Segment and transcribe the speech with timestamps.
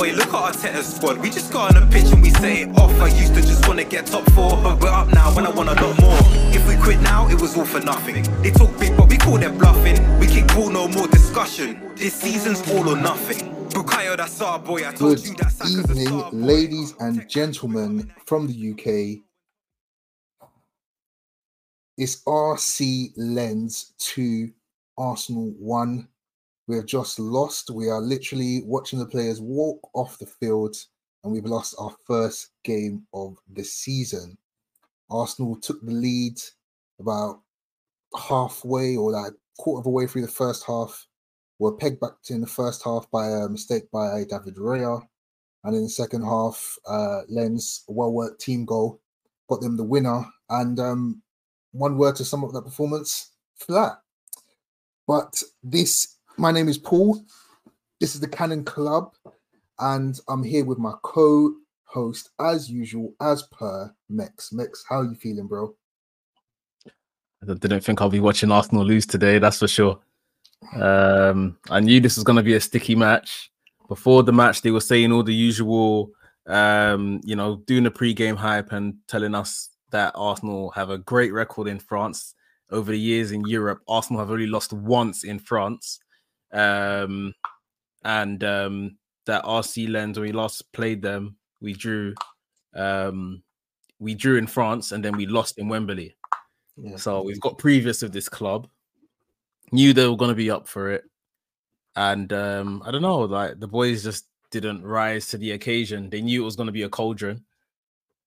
[0.00, 1.18] Boy, look at Arteta's squad.
[1.18, 2.90] We just got on the pitch and we say it off.
[3.02, 5.68] I used to just wanna get top four, but we're up now and I want
[5.68, 6.16] a lot more.
[6.56, 8.22] If we quit now, it was all for nothing.
[8.40, 9.98] They talk big, but we call them bluffing.
[10.18, 11.92] We kick ball, no more discussion.
[11.96, 13.54] This season's all or nothing.
[13.74, 14.88] Bukayo, that's our boy.
[14.88, 19.22] I told Good you that Saka's a evening, ladies and gentlemen from the UK.
[21.98, 24.50] It's RC Lens to
[24.96, 26.08] Arsenal 1.
[26.70, 27.68] We have just lost.
[27.70, 30.76] We are literally watching the players walk off the field,
[31.24, 34.38] and we've lost our first game of the season.
[35.10, 36.38] Arsenal took the lead
[37.00, 37.40] about
[38.16, 41.08] halfway or like quarter of a way through the first half.
[41.58, 45.02] Were pegged back in the first half by a mistake by David Raya.
[45.64, 49.00] And in the second half, uh, Lens, well worked team goal,
[49.48, 50.24] got them the winner.
[50.48, 51.20] And um,
[51.72, 53.98] one word to sum up that performance flat.
[55.08, 57.22] But this, my name is Paul.
[58.00, 59.12] This is the Cannon Club.
[59.78, 64.52] And I'm here with my co host, as usual, as per Mekz.
[64.54, 65.74] Mekz, how are you feeling, bro?
[67.42, 69.98] I didn't think I'll be watching Arsenal lose today, that's for sure.
[70.74, 73.50] Um, I knew this was going to be a sticky match.
[73.88, 76.10] Before the match, they were saying all the usual,
[76.46, 81.32] um, you know, doing the pre-game hype and telling us that Arsenal have a great
[81.32, 82.34] record in France
[82.70, 83.82] over the years in Europe.
[83.88, 85.98] Arsenal have only lost once in France,
[86.52, 87.34] um,
[88.04, 92.14] and um, that RC Lens when we last played them, we drew,
[92.74, 93.42] um,
[93.98, 96.16] we drew in France and then we lost in Wembley.
[96.76, 96.96] Yeah.
[96.96, 98.68] So we've got previous of this club.
[99.72, 101.04] Knew they were going to be up for it,
[101.94, 106.10] and um, I don't know, like the boys just didn't rise to the occasion.
[106.10, 107.44] They knew it was going to be a cauldron.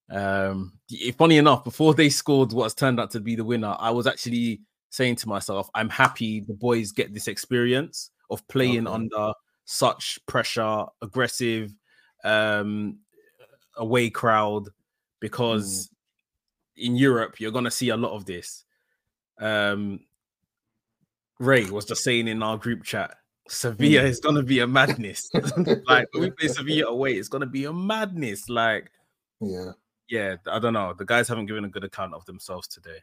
[0.10, 0.74] Um,
[1.18, 4.62] funny enough, before they scored what's turned out to be the winner, I was actually
[4.94, 8.94] saying to myself, "I'm happy the boys get this experience of playing Okay.
[8.94, 9.34] under
[9.66, 11.74] such pressure, aggressive,
[12.24, 13.00] um,
[13.76, 14.70] away crowd,
[15.20, 15.90] because
[16.76, 18.66] in Europe you're gonna see a lot of this."
[19.40, 20.06] Um,
[21.40, 23.18] Ray was just saying in our group chat,
[23.50, 25.28] Sevilla is gonna be a madness.
[25.88, 28.48] like when we play Sevilla away, it's gonna be a madness.
[28.48, 28.92] Like,
[29.42, 29.72] Yeah.
[30.08, 30.94] yeah, I don't know.
[30.94, 33.00] The guys haven't given a good account of themselves today.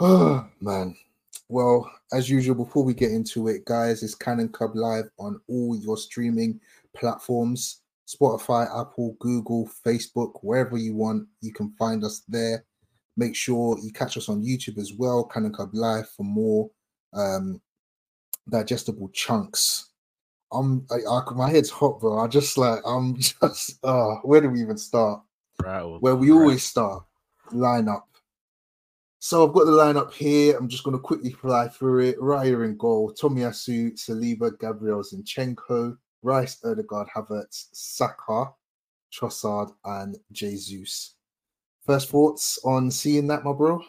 [0.00, 0.96] Oh man.
[1.48, 5.76] Well, as usual, before we get into it, guys, it's Cannon Club Live on all
[5.76, 6.58] your streaming
[6.96, 12.64] platforms Spotify, Apple, Google, Facebook, wherever you want, you can find us there.
[13.16, 16.70] Make sure you catch us on YouTube as well, Cannon Club Live, for more
[17.14, 17.60] um,
[18.50, 19.90] digestible chunks.
[20.52, 22.18] I'm, I, I, my head's hot, bro.
[22.18, 25.22] I just like, I'm just, uh, where do we even start?
[25.62, 26.02] Rattled.
[26.02, 26.36] where we Right.
[26.40, 27.04] always start
[27.52, 28.02] lineup.
[29.24, 30.54] So I've got the lineup here.
[30.54, 32.20] I'm just going to quickly fly through it.
[32.20, 38.52] Raya in goal, Tomiyasu, Saliba, Gabriel Zinchenko, Rice, Odegaard, Havertz, Saka,
[39.10, 41.14] Trossard, and Jesus.
[41.86, 43.82] First thoughts on seeing that, my bro?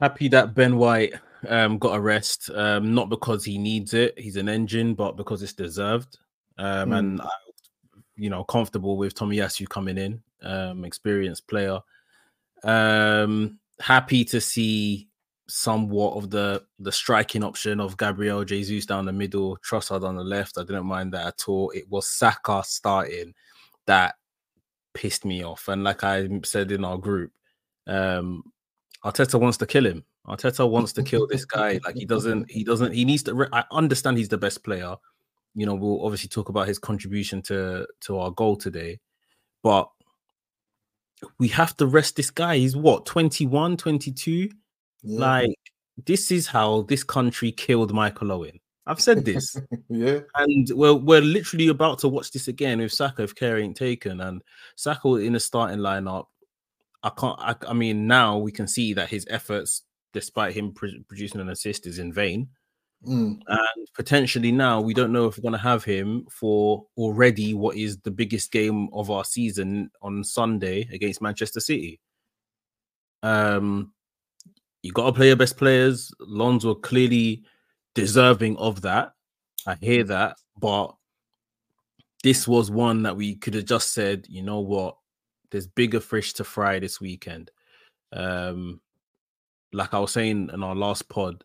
[0.00, 1.14] Happy that Ben White
[1.46, 5.44] um, got a rest, um, not because he needs it, he's an engine, but because
[5.44, 6.18] it's deserved.
[6.58, 6.92] Um, Hmm.
[6.92, 7.28] And I,
[8.16, 11.78] you know, comfortable with Tomiyasu coming in, um, experienced player.
[12.64, 15.08] Um, happy to see
[15.48, 20.24] somewhat of the the striking option of Gabriel Jesus down the middle, Trossard on the
[20.24, 20.58] left.
[20.58, 21.70] I didn't mind that at all.
[21.70, 23.34] It was Saka starting
[23.86, 24.16] that
[24.94, 25.68] pissed me off.
[25.68, 27.32] And like I said in our group,
[27.86, 28.42] um,
[29.04, 30.04] Arteta wants to kill him.
[30.26, 31.80] Arteta wants to kill this guy.
[31.84, 32.50] Like he doesn't.
[32.50, 32.92] He doesn't.
[32.92, 33.34] He needs to.
[33.34, 34.96] Re- I understand he's the best player.
[35.54, 39.00] You know, we'll obviously talk about his contribution to to our goal today,
[39.62, 39.88] but
[41.38, 42.56] we have to rest this guy.
[42.56, 44.50] He's what 21, 22.
[45.02, 45.20] Yeah.
[45.20, 45.58] Like
[46.06, 48.60] this is how this country killed Michael Owen.
[48.86, 49.54] I've said this,
[49.90, 50.20] yeah.
[50.36, 54.20] and we're we're literally about to watch this again with Saka if care ain't taken,
[54.22, 54.42] and
[54.76, 56.26] Saka in the starting lineup.
[57.02, 57.38] I can't.
[57.38, 59.82] I, I mean, now we can see that his efforts,
[60.14, 62.48] despite him pro- producing an assist, is in vain.
[63.06, 67.54] Mm, And potentially now we don't know if we're going to have him for already
[67.54, 72.00] what is the biggest game of our season on Sunday against Manchester City.
[73.22, 73.92] Um,
[74.82, 76.12] you got to play your best players.
[76.20, 77.44] Lonzo clearly
[77.94, 79.12] deserving of that.
[79.66, 80.94] I hear that, but
[82.24, 84.96] this was one that we could have just said, you know what,
[85.50, 87.50] there's bigger fish to fry this weekend.
[88.12, 88.80] Um,
[89.72, 91.44] like I was saying in our last pod,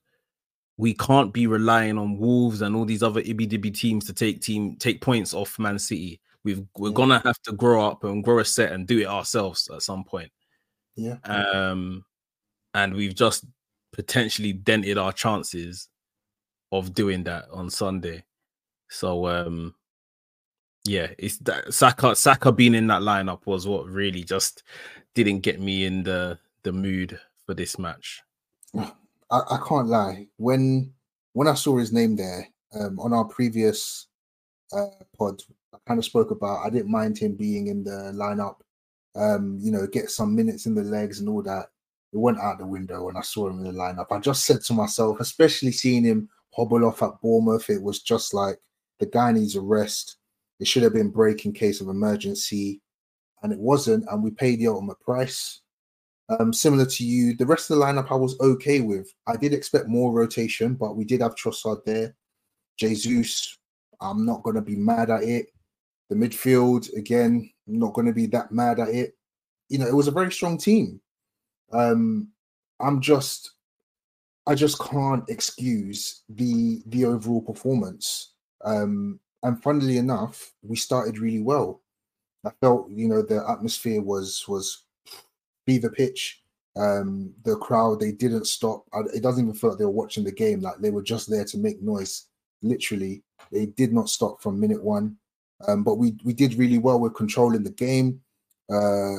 [0.77, 4.41] we can't be relying on Wolves and all these other ibby dibby teams to take
[4.41, 6.19] team take points off Man City.
[6.43, 6.95] We've we're Yeah.
[6.95, 10.03] gonna have to grow up and grow a set and do it ourselves at some
[10.03, 10.31] point.
[10.95, 11.17] yeah.
[11.23, 12.03] Um,
[12.73, 13.45] and we've just
[13.91, 15.87] potentially dented our chances
[16.71, 18.23] of doing that on Sunday.
[18.89, 19.75] So um,
[20.85, 24.63] yeah, it's that Saka Saka being in that lineup was what really just
[25.13, 28.21] didn't get me in the the mood for this match.
[29.33, 30.27] I, I can't lie.
[30.38, 30.94] When
[31.33, 32.47] when I saw his name there
[32.80, 34.07] um, on our previous
[34.71, 34.85] uh,
[35.18, 35.41] pod,
[35.74, 38.57] I kind of spoke about I didn't mind him being in the lineup.
[39.15, 41.68] Um, you know, get some minutes in the legs and all that.
[42.13, 44.07] It went out the window when I saw him in the lineup.
[44.12, 48.36] I just said to myself, especially seeing him hobble off at Bournemouth, it was just
[48.36, 48.59] like
[49.00, 50.18] the guy needs a rest.
[50.59, 52.81] It should have been break in case of emergency,
[53.41, 54.06] and it wasn't.
[54.12, 55.62] And we paid the ultimate price.
[56.29, 59.13] Um, similar to you, the rest of the lineup I was okay with.
[59.27, 62.15] I did expect more rotation, but we did have Trossard there.
[62.77, 63.57] Jesus,
[64.01, 65.47] I'm not going to be mad at it.
[66.09, 69.15] The midfield, again, I'm not going to be that mad at it.
[69.69, 71.01] You know, it was a very strong team.
[71.71, 72.29] Um,
[72.79, 73.53] I'm just,
[74.47, 78.33] I just can't excuse the the overall performance.
[78.63, 81.81] Um, and funnily enough, we started really well.
[82.45, 84.85] I felt, you know, the atmosphere was was
[85.65, 86.42] fever pitch.
[86.75, 88.86] Um, the crowd they didn't stop.
[89.13, 90.62] It doesn't even feel like they were watching the game.
[90.62, 92.25] Like they were just there to make noise.
[92.62, 95.18] Literally, they did not stop from minute one.
[95.68, 98.21] Um, but we we did really well with controlling the game.
[98.71, 99.18] Uh,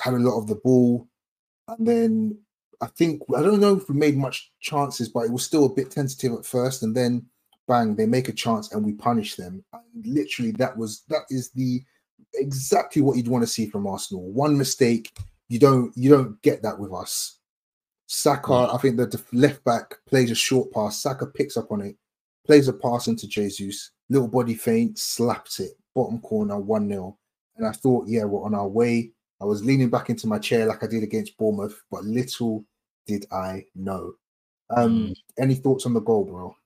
[0.00, 1.08] had a lot of the ball,
[1.68, 2.38] and then
[2.80, 5.74] I think I don't know if we made much chances, but it was still a
[5.74, 7.26] bit tentative at first, and then
[7.68, 9.64] bang, they make a chance and we punish them.
[9.72, 11.82] And literally, that was that is the
[12.34, 14.30] exactly what you'd want to see from Arsenal.
[14.30, 15.12] One mistake,
[15.52, 17.38] you don't you don't get that with us.
[18.06, 21.02] Saka, I think the left back plays a short pass.
[21.02, 21.96] Saka picks up on it,
[22.46, 27.18] plays a pass into Jesus, little body feint, slaps it, bottom corner, 1 0.
[27.56, 29.12] And I thought, yeah, we're on our way.
[29.42, 32.64] I was leaning back into my chair like I did against Bournemouth, but little
[33.06, 34.14] did I know.
[34.74, 35.14] Um, mm.
[35.38, 36.56] Any thoughts on the goal, bro?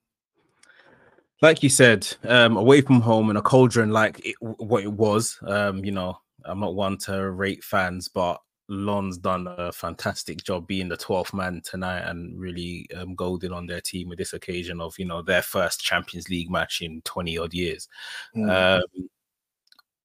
[1.43, 5.41] Like you said, um, away from home in a cauldron like it, what it was.
[5.45, 10.67] Um, you know, I'm not one to rate fans, but Lon's done a fantastic job
[10.67, 14.81] being the 12th man tonight and really um, golden on their team with this occasion
[14.81, 17.89] of, you know, their first Champions League match in 20 odd years.
[18.37, 18.81] Mm.
[18.81, 19.09] Um,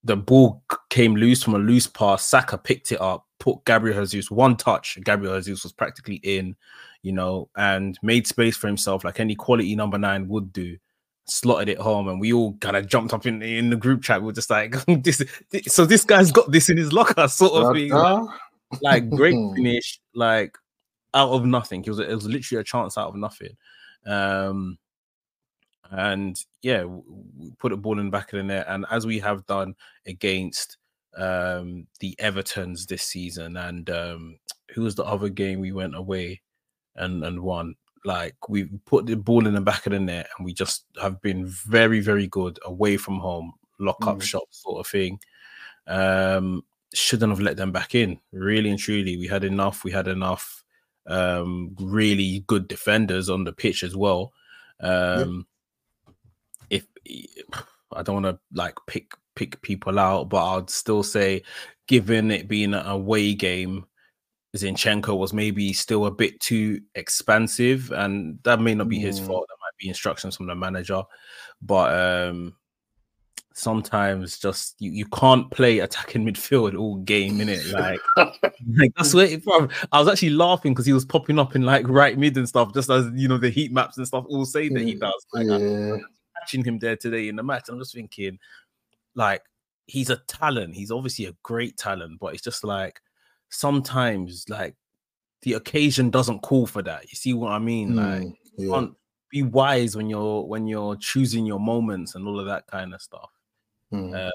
[0.04, 2.25] the ball came loose from a loose pass.
[2.25, 4.98] Saka picked it up, put Gabriel Jesus one touch.
[5.04, 6.56] Gabriel Jesus was practically in,
[7.02, 10.78] you know, and made space for himself like any quality number nine would do.
[11.25, 14.02] Slotted it home, and we all kind of jumped up in the, in the group
[14.02, 14.22] chat.
[14.22, 17.54] We are just like, this, this, so this guy's got this in his locker, sort
[17.54, 17.94] of thing.
[18.81, 20.57] Like, great finish, like
[21.13, 21.83] out of nothing.
[21.83, 23.56] It was it was literally a chance out of nothing.
[24.06, 24.77] Um,
[25.91, 29.19] and yeah, we put a ball in the back of the net, and as we
[29.19, 29.75] have done
[30.06, 30.77] against
[31.18, 34.39] um the Evertons this season, and um
[34.74, 36.41] who was the other game we went away
[36.95, 37.75] and and won.
[38.03, 41.21] Like we put the ball in the back of the net, and we just have
[41.21, 44.24] been very very good away from home, lock up mm.
[44.24, 45.19] shop sort of thing.
[45.88, 48.19] Um, shouldn't have let them back in.
[48.31, 49.83] Really and truly, we had enough.
[49.83, 50.63] We had enough
[51.07, 54.33] um, really good defenders on the pitch as well.
[54.79, 55.47] Um.
[56.69, 56.85] If
[57.93, 61.43] I don't want to like pick pick people out, but I'd still say,
[61.88, 63.85] given it being an away game,
[64.55, 69.01] Zinchenko was maybe still a bit too expansive, and that may not be mm.
[69.01, 69.45] his fault.
[69.48, 71.03] That might be instructions from the manager,
[71.62, 71.93] but
[72.29, 72.55] um,
[73.53, 79.13] sometimes just you, you can't play attacking midfield all game in it like, like that's
[79.13, 79.43] where it
[79.91, 82.74] i was actually laughing because he was popping up in like right mid and stuff
[82.74, 85.48] just as you know the heat maps and stuff all say that he does like
[85.48, 85.98] yeah.
[86.39, 88.38] catching him there today in the match i'm just thinking
[89.15, 89.41] like
[89.88, 93.01] he's a talent he's obviously a great talent but it's just like
[93.50, 94.75] sometimes like
[95.41, 98.88] the occasion doesn't call for that you see what i mean mm, like yeah.
[99.29, 103.01] be wise when you're when you're choosing your moments and all of that kind of
[103.01, 103.30] stuff
[103.93, 104.27] Mm.
[104.27, 104.31] Um,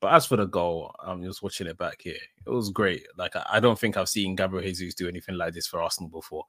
[0.00, 2.14] but as for the goal, I'm just watching it back here.
[2.46, 3.06] It was great.
[3.16, 6.10] Like I, I, don't think I've seen Gabriel Jesus do anything like this for Arsenal
[6.10, 6.44] before.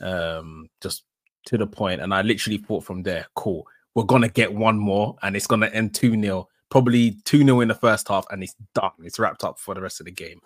[0.00, 1.04] Um, just
[1.46, 5.16] to the point, and I literally thought from there, cool, we're gonna get one more,
[5.22, 8.54] and it's gonna end two 0 probably two 0 in the first half, and it's
[8.74, 8.90] done.
[9.02, 10.40] It's wrapped up for the rest of the game.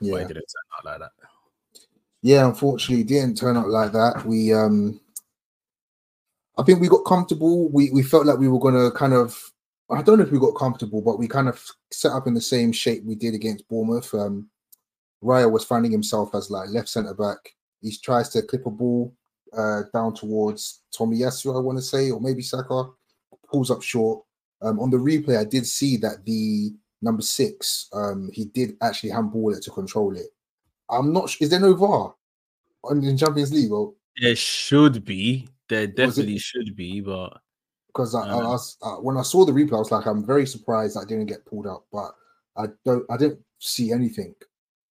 [0.00, 1.28] Yeah, but it didn't turn out like that.
[2.22, 4.24] Yeah, unfortunately, it didn't turn out like that.
[4.24, 5.00] We um
[6.56, 7.68] I think we got comfortable.
[7.68, 9.52] We we felt like we were gonna kind of
[9.90, 12.40] I don't know if we got comfortable, but we kind of set up in the
[12.40, 14.12] same shape we did against Bournemouth.
[14.12, 14.48] Um,
[15.22, 17.38] Raya was finding himself as like left centre back.
[17.80, 19.14] He tries to clip a ball
[19.56, 22.90] uh, down towards Tomiyasu, I want to say, or maybe Saka,
[23.50, 24.24] pulls up short.
[24.60, 29.10] Um, on the replay, I did see that the number six, um, he did actually
[29.10, 30.26] handball it to control it.
[30.90, 31.34] I'm not.
[31.40, 32.14] Is there no VAR
[32.90, 33.70] in the Champions League?
[33.70, 35.48] Well, there should be.
[35.68, 37.40] There definitely should be, but
[37.98, 40.46] because I, I, was uh, when I saw the replay, I was like, I'm very
[40.46, 42.12] surprised I didn't get pulled up, but
[42.56, 44.36] I don't, I didn't see anything.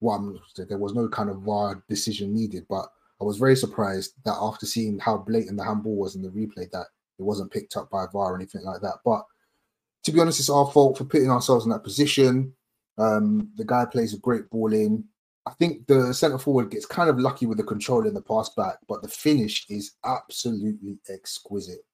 [0.01, 2.85] Well, there was no kind of VAR decision needed, but
[3.21, 6.69] I was very surprised that after seeing how blatant the handball was in the replay,
[6.71, 6.87] that
[7.17, 8.97] it wasn't picked up by VAR or anything like that.
[9.05, 9.23] But
[10.03, 12.53] to be honest, it's our fault for putting ourselves in that position.
[12.97, 15.05] Um, the guy plays a great ball in.
[15.45, 18.49] I think the centre forward gets kind of lucky with the control in the pass
[18.49, 21.86] back, but the finish is absolutely exquisite.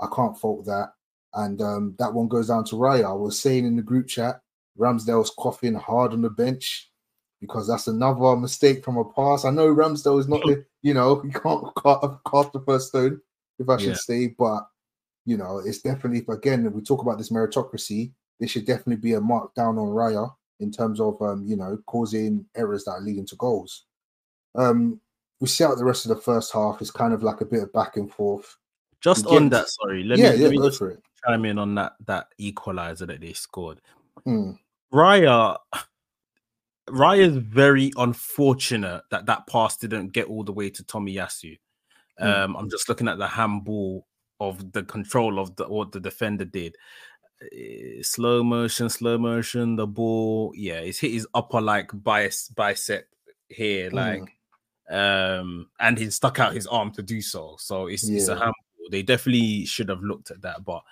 [0.00, 0.92] I can't fault that.
[1.34, 3.04] And um, that one goes down to Raya.
[3.04, 4.40] I was saying in the group chat,
[4.78, 6.90] Ramsdale's coughing hard on the bench
[7.40, 9.44] because that's another mistake from a pass.
[9.44, 10.42] I know Ramsdale is not,
[10.82, 13.20] you know, you can't cast the first stone,
[13.58, 13.94] if I should yeah.
[13.94, 14.66] say, but
[15.26, 19.14] you know, it's definitely again, if we talk about this meritocracy, this should definitely be
[19.14, 23.00] a mark down on Raya in terms of um, you know, causing errors that are
[23.00, 23.84] leading to goals.
[24.54, 25.00] Um,
[25.40, 27.62] we see out the rest of the first half, it's kind of like a bit
[27.62, 28.56] of back and forth.
[29.00, 31.02] Just on that, sorry, let yeah, me, yeah, let me go for it.
[31.26, 33.80] chime in on that that equalizer that they scored.
[34.26, 34.58] Mm.
[34.92, 35.56] Raya
[36.88, 41.58] Raya's very unfortunate that that pass didn't get all the way to Tomiyasu.
[42.18, 42.26] Hmm.
[42.26, 42.58] Um, mm.
[42.58, 44.06] I'm just looking at the handball
[44.40, 46.76] of the control of the what the defender did.
[47.42, 49.76] Uh, slow motion, slow motion.
[49.76, 53.06] The ball, yeah, it's hit his upper like bias bicep
[53.48, 54.22] here, like,
[54.90, 55.40] mm.
[55.40, 57.56] um, and he stuck out his arm to do so.
[57.58, 58.18] So it's, yeah.
[58.18, 58.54] it's a handball.
[58.90, 60.82] They definitely should have looked at that, but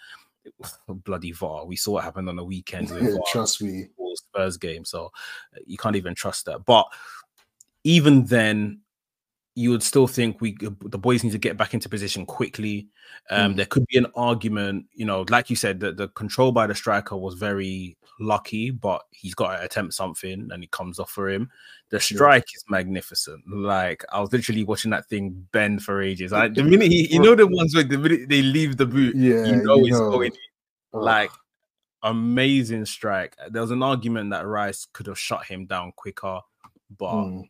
[0.89, 1.67] bloody VAR.
[1.67, 2.91] We saw what happened on the weekend.
[2.91, 5.07] With Trust me, Spurs game, so
[5.55, 6.65] uh, you can't even trust that.
[6.65, 6.87] But
[7.85, 8.81] even then,
[9.59, 12.87] you would still think we the boys need to get back into position quickly.
[13.29, 13.57] Um, mm.
[13.57, 16.77] There could be an argument, you know, like you said, that the control by the
[16.77, 21.29] striker was very lucky, but he's got to attempt something and it comes off for
[21.29, 21.51] him.
[21.91, 22.57] The strike yeah.
[22.57, 23.43] is magnificent.
[23.49, 26.31] Like I was literally watching that thing bend for ages.
[26.31, 29.17] Like the minute he, you know, the ones where the minute they leave the boot,
[29.17, 30.11] yeah, you know, you know.
[30.11, 30.33] going.
[30.93, 31.31] Like
[32.05, 33.37] amazing strike.
[33.51, 36.41] There was an argument that Rice could have shut him down quicker,
[36.97, 37.49] but mm.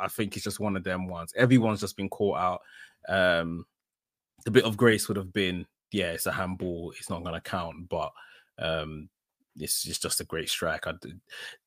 [0.00, 1.32] I think it's just one of them ones.
[1.36, 2.60] Everyone's just been caught out.
[3.08, 3.66] Um,
[4.44, 6.92] the bit of grace would have been, yeah, it's a handball.
[6.98, 8.12] It's not going to count, but
[8.58, 9.08] um,
[9.58, 10.86] it's, it's just a great strike.
[10.86, 11.20] I did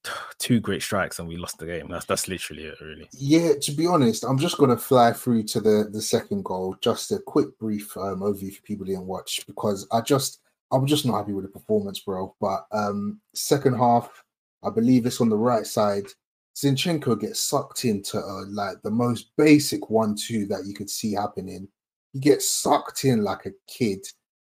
[0.40, 1.88] two great strikes and we lost the game.
[1.90, 3.10] That's that's literally it, really.
[3.14, 6.76] Yeah, to be honest, I'm just gonna fly through to the the second goal.
[6.82, 10.86] Just a quick brief um, overview for people who didn't watch because I just I'm
[10.86, 12.36] just not happy with the performance, bro.
[12.42, 14.24] But um second half,
[14.64, 16.06] I believe it's on the right side.
[16.56, 21.68] Zinchenko gets sucked into uh, like the most basic one-two that you could see happening.
[22.14, 24.06] He gets sucked in like a kid,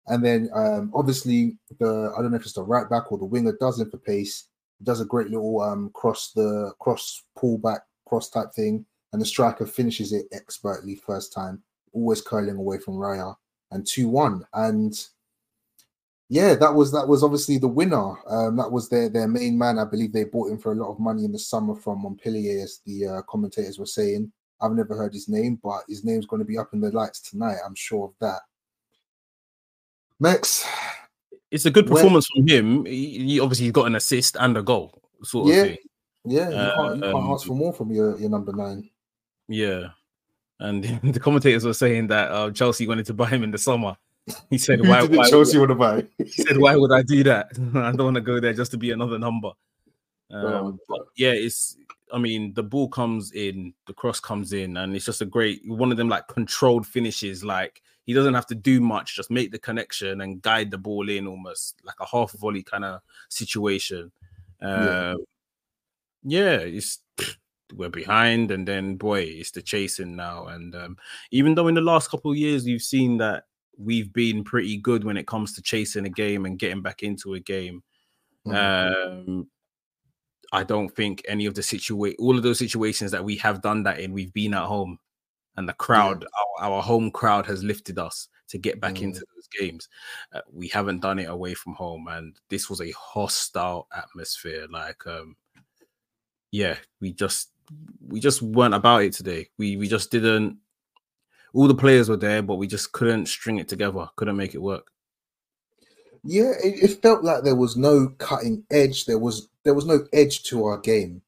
[0.07, 3.26] and then um, obviously the I don't know if it's the right back or the
[3.26, 4.47] winger does it for pace.
[4.83, 9.66] Does a great little um, cross the cross pullback cross type thing, and the striker
[9.66, 13.35] finishes it expertly first time, always curling away from Raya
[13.73, 14.99] and two one and
[16.30, 18.14] yeah, that was that was obviously the winner.
[18.28, 19.80] Um, that was their their main man.
[19.80, 22.62] I believe they bought him for a lot of money in the summer from Montpellier,
[22.62, 24.30] as the uh, commentators were saying.
[24.60, 27.20] I've never heard his name, but his name's going to be up in the lights
[27.20, 27.56] tonight.
[27.66, 28.42] I'm sure of that.
[30.20, 30.64] Max,
[31.50, 32.84] it's a good performance from him.
[32.84, 35.02] He, he, obviously got an assist and a goal.
[35.25, 35.78] Sort yeah, of thing.
[36.26, 36.49] yeah.
[36.50, 38.88] You, uh, can't, you can't um, ask for more from your your number nine.
[39.49, 39.88] Yeah,
[40.60, 43.96] and the commentators were saying that uh, Chelsea wanted to buy him in the summer.
[44.49, 47.49] He said, "Why, why Chelsea want to buy?" he said, "Why would I do that?
[47.75, 49.50] I don't want to go there just to be another number."
[50.31, 51.77] Um, oh, but yeah, it's.
[52.12, 55.62] I mean, the ball comes in, the cross comes in, and it's just a great
[55.67, 57.45] one of them like controlled finishes.
[57.45, 61.09] Like he doesn't have to do much, just make the connection and guide the ball
[61.09, 64.11] in, almost like a half volley kind of situation.
[64.61, 65.11] yeah.
[65.11, 65.25] Um,
[66.25, 66.99] yeah, it's
[67.75, 70.47] we're behind, and then boy, it's the chasing now.
[70.47, 70.97] And um,
[71.31, 73.45] even though in the last couple of years you've seen that
[73.80, 77.34] we've been pretty good when it comes to chasing a game and getting back into
[77.34, 77.82] a game.
[78.46, 79.28] Mm-hmm.
[79.28, 79.46] Um,
[80.52, 83.84] I don't think any of the situation, all of those situations that we have done
[83.84, 84.99] that in, we've been at home,
[85.56, 86.64] and the crowd, yeah.
[86.66, 89.04] our, our, home crowd, has lifted us to get back mm-hmm.
[89.04, 89.88] into those games.
[90.32, 94.66] Uh, we haven't done it away from home, and this was a hostile atmosphere.
[94.70, 95.37] Like, um,
[96.50, 97.50] yeah, we just
[98.06, 99.49] we just weren't about it today.
[99.58, 100.58] We we just didn't
[101.52, 104.62] all the players were there, but we just couldn't string it together, couldn't make it
[104.62, 104.90] work.
[106.23, 109.07] Yeah, it, it, felt like there was no cutting edge.
[109.07, 111.23] There was there was no edge to our game.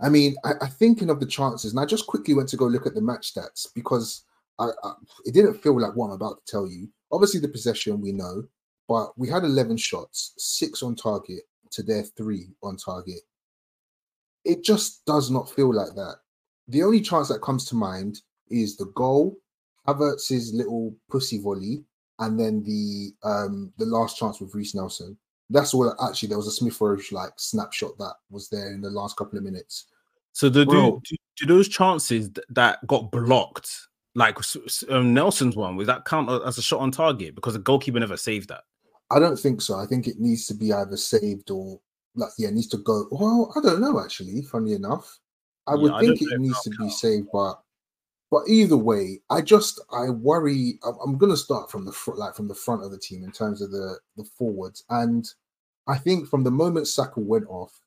[0.00, 2.66] I mean, I, I thinking of the chances, and I just quickly went to go
[2.66, 4.24] look at the match stats because
[4.58, 4.92] I, I,
[5.26, 6.88] it didn't feel like what I'm about to tell you.
[7.12, 8.44] Obviously, the possession we know,
[8.88, 11.42] but we had 11 shots, six on target
[11.72, 13.20] to their three on target.
[14.44, 16.16] It just does not feel like that.
[16.68, 19.36] The only chance that comes to mind is the goal
[19.88, 21.84] Havertz's little pussy volley
[22.18, 25.16] and then the um the last chance with Reiss Nelson.
[25.50, 25.94] That's all.
[26.06, 29.38] Actually, there was a Smith Rowe like snapshot that was there in the last couple
[29.38, 29.86] of minutes.
[30.32, 34.36] So the, do, do do those chances that got blocked, like
[34.90, 38.16] um, Nelson's one, was that count as a shot on target because the goalkeeper never
[38.16, 38.64] saved that?
[39.10, 39.78] I don't think so.
[39.78, 41.80] I think it needs to be either saved or
[42.14, 43.06] like yeah, it needs to go.
[43.10, 44.42] Well, I don't know actually.
[44.42, 45.18] Funny enough,
[45.66, 47.60] I Yeah, would I think it needs to be saved, but
[48.30, 50.78] but either way, I just I worry.
[50.84, 53.32] I'm, I'm gonna start from the front, like from the front of the team in
[53.32, 55.26] terms of the the forwards, and
[55.86, 57.80] I think from the moment Saka went off,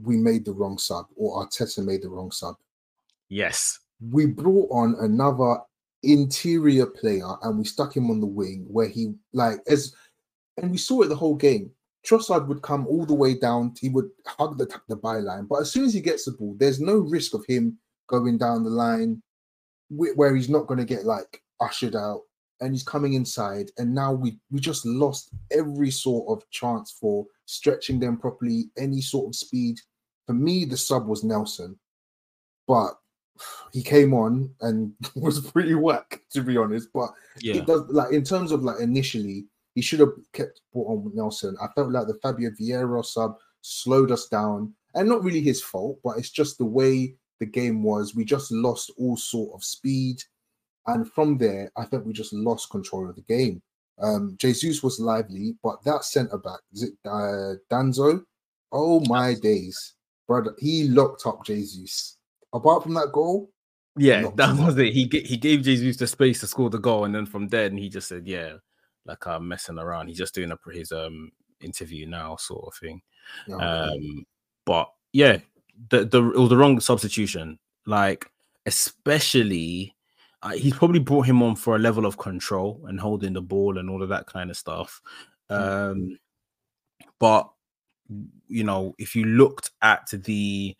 [0.00, 2.56] we made the wrong sub, or Arteta made the wrong sub.
[3.28, 3.78] Yes.
[4.10, 5.58] we brought on another
[6.02, 9.94] interior player and we stuck him on the wing where he like as
[10.56, 11.70] and we saw it the whole game.
[12.04, 15.70] Trossard would come all the way down, he would hug the, the byline, but as
[15.70, 17.78] soon as he gets the ball, there's no risk of him
[18.08, 19.22] going down the line
[19.96, 22.22] where he's not going to get like ushered out
[22.60, 23.70] and he's coming inside.
[23.78, 29.00] And now we we just lost every sort of chance for stretching them properly, any
[29.00, 29.78] sort of speed.
[30.26, 31.78] For me, the sub was Nelson,
[32.66, 32.92] but
[33.72, 36.88] he came on and was pretty whack to be honest.
[36.94, 37.56] But Yeah.
[37.56, 41.14] it does like in terms of like initially, he should have kept brought on with
[41.14, 41.56] Nelson.
[41.60, 45.98] I felt like the Fabio Vieira sub slowed us down, and not really his fault,
[46.04, 48.14] but it's just the way the game was.
[48.14, 50.22] We just lost all sort of speed,
[50.86, 53.60] and from there, I think we just lost control of the game.
[54.00, 58.22] Um, Jesus was lively, but that centre back, is it uh, Danso?
[58.70, 59.94] Oh my days,
[60.28, 62.16] brother, he locked up Jesus.
[62.52, 63.50] Apart from that goal,
[63.96, 64.58] Yeah, that up.
[64.58, 64.92] was it.
[64.92, 67.78] He he gave Jesus the space to score the goal, and then from there, and
[67.78, 68.54] he just said, "Yeah,
[69.04, 73.02] like I'm messing around." He's just doing a, his um interview now, sort of thing.
[73.48, 74.24] no, Um,
[74.64, 75.38] but yeah,
[75.90, 77.58] the the was the wrong substitution.
[77.86, 78.30] Like,
[78.66, 79.94] especially,
[80.42, 83.78] uh, he probably brought him on for a level of control and holding the ball
[83.78, 85.00] and all of that kind of stuff.
[85.50, 86.18] Um,
[87.18, 87.48] but
[88.48, 90.76] you know, if you looked at the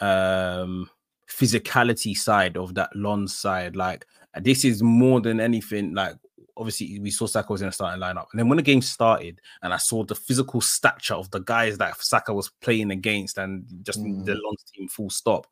[0.00, 0.90] um
[1.28, 4.06] physicality side of that Lens side, like
[4.40, 5.94] this is more than anything.
[5.94, 6.16] Like,
[6.56, 9.40] obviously, we saw Saka was in a starting lineup, and then when the game started,
[9.62, 13.64] and I saw the physical stature of the guys that Saka was playing against, and
[13.82, 14.24] just Mm.
[14.24, 15.46] the long team, full stop.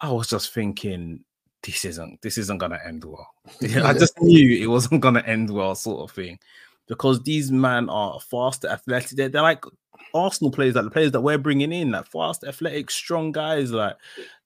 [0.00, 1.24] I was just thinking,
[1.62, 3.26] this isn't this isn't gonna end well.
[3.84, 6.38] I just knew it wasn't gonna end well, sort of thing,
[6.86, 9.16] because these men are fast, athletic.
[9.16, 9.64] They're, they're like
[10.14, 13.72] Arsenal players, like the players that we're bringing in, like fast, athletic, strong guys.
[13.72, 13.96] Like,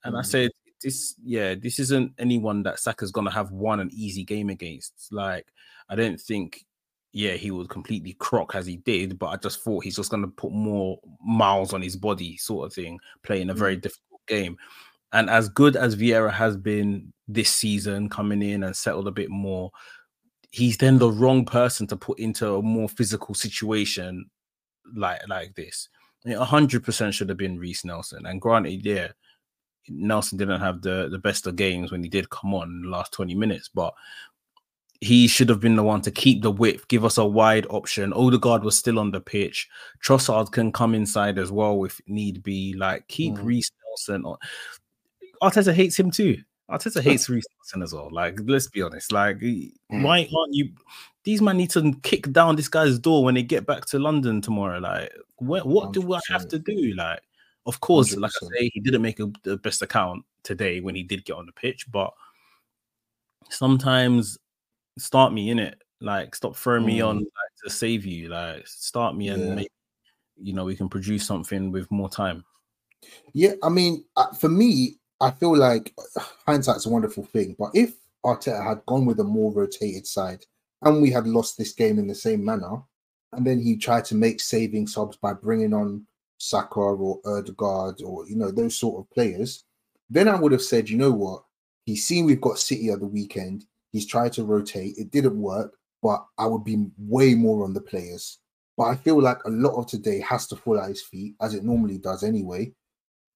[0.04, 0.26] and I Mm.
[0.26, 0.50] said,
[0.82, 5.12] this, yeah, this isn't anyone that Saka's gonna have won an easy game against.
[5.12, 5.46] Like,
[5.92, 6.64] I don't think,
[7.12, 10.28] yeah, he would completely crock as he did, but I just thought he's just gonna
[10.28, 13.58] put more miles on his body, sort of thing, playing a mm.
[13.58, 14.56] very difficult game.
[15.12, 19.28] And as good as Vieira has been this season, coming in and settled a bit
[19.28, 19.70] more,
[20.52, 24.24] he's then the wrong person to put into a more physical situation
[24.96, 25.90] like like this.
[26.26, 28.24] A hundred percent should have been Reiss Nelson.
[28.24, 29.08] And granted, yeah,
[29.88, 32.88] Nelson didn't have the the best of games when he did come on in the
[32.88, 33.92] last 20 minutes, but
[35.02, 38.12] he should have been the one to keep the width, give us a wide option.
[38.12, 39.68] Odegaard was still on the pitch.
[40.00, 42.72] Trossard can come inside as well if need be.
[42.74, 43.44] Like keep Mm.
[43.44, 44.36] Reiss Nelson on.
[45.42, 46.38] Arteta hates him too.
[46.70, 48.10] Arteta hates Reiss Nelson as well.
[48.12, 49.10] Like, let's be honest.
[49.10, 49.72] Like, Mm.
[49.90, 50.70] why aren't you?
[51.24, 54.40] These men need to kick down this guy's door when they get back to London
[54.40, 54.78] tomorrow.
[54.78, 56.94] Like, what, what do I have to do?
[56.96, 57.20] Like,
[57.66, 61.02] of course, like I say, he didn't make a, the best account today when he
[61.02, 62.12] did get on the pitch, but
[63.50, 64.38] sometimes
[64.98, 65.80] start me in it.
[66.00, 67.20] Like, stop throwing me on Mm.
[67.20, 68.28] like, to save you.
[68.28, 69.34] Like, start me Yeah.
[69.34, 69.68] and maybe
[70.36, 72.44] you know we can produce something with more time.
[73.32, 77.54] Yeah, I mean, uh, for me, I feel like uh, hindsight's a wonderful thing.
[77.58, 80.44] But if Arteta had gone with a more rotated side
[80.82, 82.82] and we had lost this game in the same manner,
[83.32, 86.06] and then he tried to make saving subs by bringing on
[86.38, 89.64] Saka or Odegaard or you know those sort of players,
[90.10, 91.44] then I would have said, you know what,
[91.86, 93.64] he's seen we've got City at the weekend.
[93.92, 94.94] He's tried to rotate.
[94.96, 98.38] It didn't work, but I would be way more on the players.
[98.76, 101.54] But I feel like a lot of today has to fall at his feet, as
[101.54, 102.72] it normally does anyway.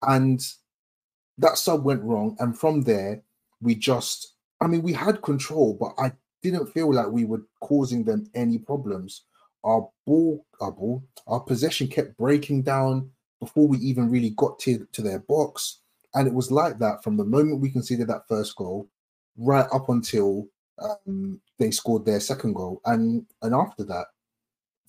[0.02, 0.40] And
[1.38, 2.36] that sub went wrong.
[2.38, 3.22] And from there,
[3.60, 8.04] we just, I mean, we had control, but I didn't feel like we were causing
[8.04, 9.24] them any problems.
[9.62, 14.86] Our ball, our ball, our possession kept breaking down before we even really got to,
[14.92, 15.80] to their box.
[16.14, 18.88] And it was like that from the moment we conceded that first goal
[19.36, 20.46] right up until
[20.78, 22.80] um, they scored their second goal.
[22.84, 24.06] And and after that,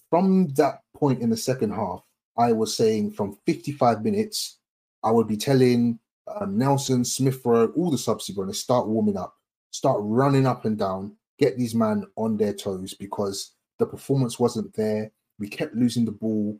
[0.09, 2.01] from that point in the second half,
[2.37, 4.59] I was saying from 55 minutes,
[5.03, 5.99] I would be telling
[6.39, 9.35] um, Nelson, Smith all the subs to start warming up,
[9.71, 14.73] start running up and down, get these men on their toes because the performance wasn't
[14.75, 15.11] there.
[15.39, 16.59] We kept losing the ball.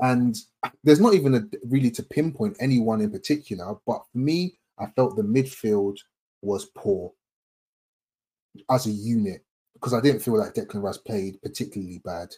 [0.00, 0.36] And
[0.84, 5.16] there's not even a, really to pinpoint anyone in particular, but for me, I felt
[5.16, 5.98] the midfield
[6.40, 7.12] was poor
[8.70, 12.28] as a unit because I didn't feel like Declan Rice played particularly bad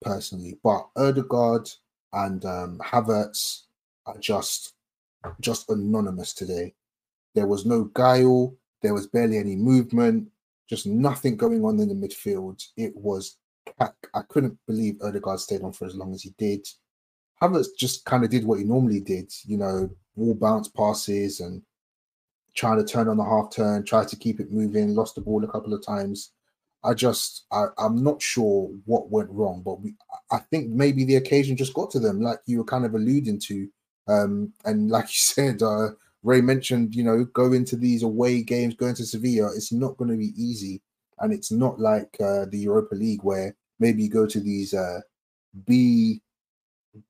[0.00, 0.58] personally.
[0.62, 1.68] But Odegaard
[2.12, 3.62] and um, Havertz
[4.06, 4.74] are just
[5.40, 6.74] just anonymous today.
[7.34, 8.54] There was no guile.
[8.82, 10.28] There was barely any movement.
[10.68, 12.64] Just nothing going on in the midfield.
[12.76, 13.36] It was
[13.80, 16.66] I couldn't believe Odegaard stayed on for as long as he did.
[17.40, 21.62] Havertz just kind of did what he normally did, you know, wall bounce passes and
[22.54, 25.44] trying to turn on the half turn, try to keep it moving, lost the ball
[25.44, 26.32] a couple of times.
[26.84, 29.94] I just, I, I'm not sure what went wrong, but we,
[30.30, 33.38] I think maybe the occasion just got to them, like you were kind of alluding
[33.40, 33.68] to.
[34.08, 35.90] Um, and like you said, uh,
[36.22, 40.10] Ray mentioned, you know, go into these away games, going to Sevilla, it's not going
[40.10, 40.82] to be easy.
[41.18, 45.00] And it's not like uh, the Europa League where maybe you go to these uh,
[45.66, 46.20] B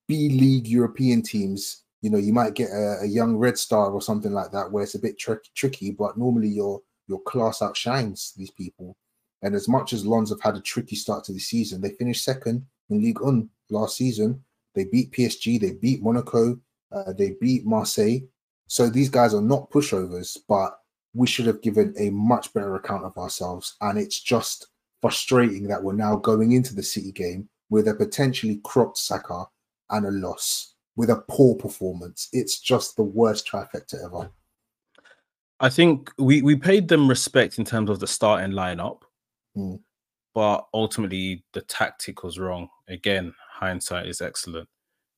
[0.07, 1.82] B League European teams.
[2.03, 4.83] You know, you might get a, a young Red Star or something like that, where
[4.83, 5.93] it's a bit tr- tricky.
[5.93, 8.97] But normally, your your class outshines these people.
[9.43, 12.25] And as much as Lens have had a tricky start to the season, they finished
[12.25, 14.43] second in League One last season.
[14.75, 16.59] They beat PSG, they beat Monaco,
[16.93, 18.21] uh, they beat Marseille.
[18.69, 20.79] So these guys are not pushovers, but
[21.15, 23.77] we should have given a much better account of ourselves.
[23.81, 24.69] And it's just
[25.03, 29.45] frustrating that we're now going into the City game with a potentially cropped Saka
[29.91, 32.29] and a loss with a poor performance.
[32.33, 34.31] It's just the worst trifecta ever.
[35.61, 39.03] I think we, we paid them respect in terms of the starting lineup,
[39.57, 39.79] mm.
[40.35, 42.69] but ultimately the tactic was wrong.
[42.89, 44.69] Again, hindsight is excellent.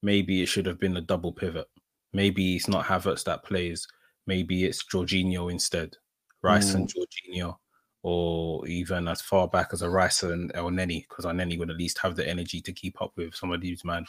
[0.03, 1.67] Maybe it should have been a double pivot.
[2.13, 3.89] Maybe it's not Havertz that plays.
[4.27, 5.97] Maybe it's Jorginho instead,
[6.43, 6.75] Rice mm.
[6.75, 7.57] and Jorginho,
[8.03, 11.99] or even as far back as a Rice and Elneny, because Elneny would at least
[11.99, 14.05] have the energy to keep up with some of these men,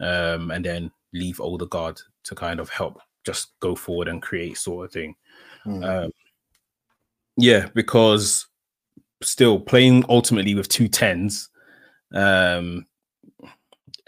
[0.00, 4.86] um, and then leave Odegaard to kind of help just go forward and create sort
[4.86, 5.14] of thing.
[5.66, 6.04] Mm.
[6.04, 6.12] Um,
[7.36, 8.46] yeah, because
[9.22, 11.50] still playing ultimately with two tens
[12.14, 12.86] um,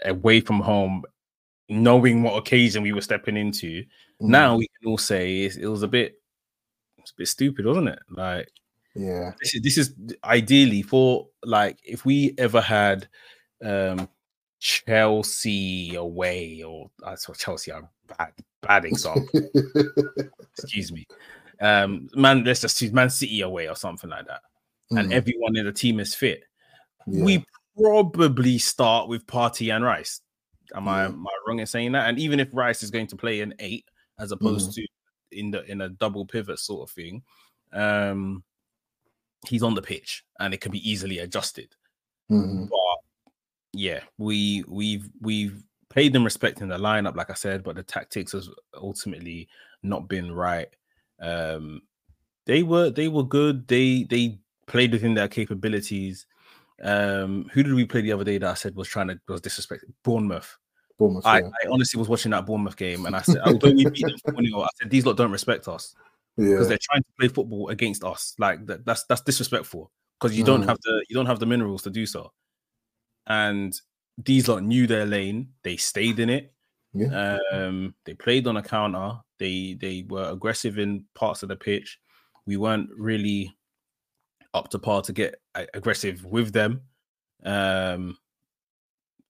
[0.05, 1.03] away from home
[1.69, 3.85] knowing what occasion we were stepping into, mm.
[4.19, 6.15] now we can all say it, it was a bit,
[6.97, 7.99] it's a bit stupid, wasn't it?
[8.09, 8.49] Like,
[8.93, 9.93] yeah, this is this is
[10.25, 13.07] ideally for like if we ever had
[13.63, 14.09] um
[14.61, 17.81] Chelsea away, or I saw Chelsea a
[18.17, 19.27] bad bad example.
[20.57, 21.07] Excuse me.
[21.59, 24.41] Um, man, let's just choose Man City away or something like that,
[24.93, 24.99] mm.
[24.99, 26.43] and everyone in the team is fit.
[27.07, 27.23] Yeah.
[27.23, 27.45] We
[27.75, 30.21] probably start with Partey and Rice.
[30.75, 32.07] Am I am I wrong in saying that?
[32.07, 33.85] And even if Rice is going to play an eight
[34.19, 34.75] as opposed mm.
[34.75, 34.87] to
[35.31, 37.23] in the in a double pivot sort of thing,
[37.73, 38.43] um,
[39.47, 41.75] he's on the pitch and it can be easily adjusted.
[42.31, 42.69] Mm.
[42.69, 42.77] But
[43.73, 47.83] yeah, we we've we've paid them respect in the lineup, like I said, but the
[47.83, 49.47] tactics has ultimately
[49.83, 50.69] not been right.
[51.19, 51.81] Um,
[52.45, 53.67] they were they were good.
[53.67, 56.25] They they played within their capabilities.
[56.83, 59.41] Um, who did we play the other day that I said was trying to was
[59.41, 59.93] disrespected?
[60.03, 60.57] Bournemouth.
[60.97, 61.25] Bournemouth.
[61.25, 61.49] I, yeah.
[61.63, 64.63] I, honestly was watching that Bournemouth game, and I said, although we beat them 4
[64.63, 65.95] I said these lot don't respect us
[66.37, 66.69] because yeah.
[66.69, 68.35] they're trying to play football against us.
[68.39, 70.47] Like that, that's that's disrespectful because you mm.
[70.47, 72.31] don't have the you don't have the minerals to do so.
[73.31, 73.79] And
[74.17, 75.49] these lot knew their lane.
[75.63, 76.53] They stayed in it.
[76.93, 77.37] Yeah.
[77.51, 79.19] Um, they played on a counter.
[79.39, 81.99] They they were aggressive in parts of the pitch.
[82.45, 83.55] We weren't really
[84.53, 85.35] up to par to get
[85.73, 86.81] aggressive with them.
[87.45, 88.17] Um,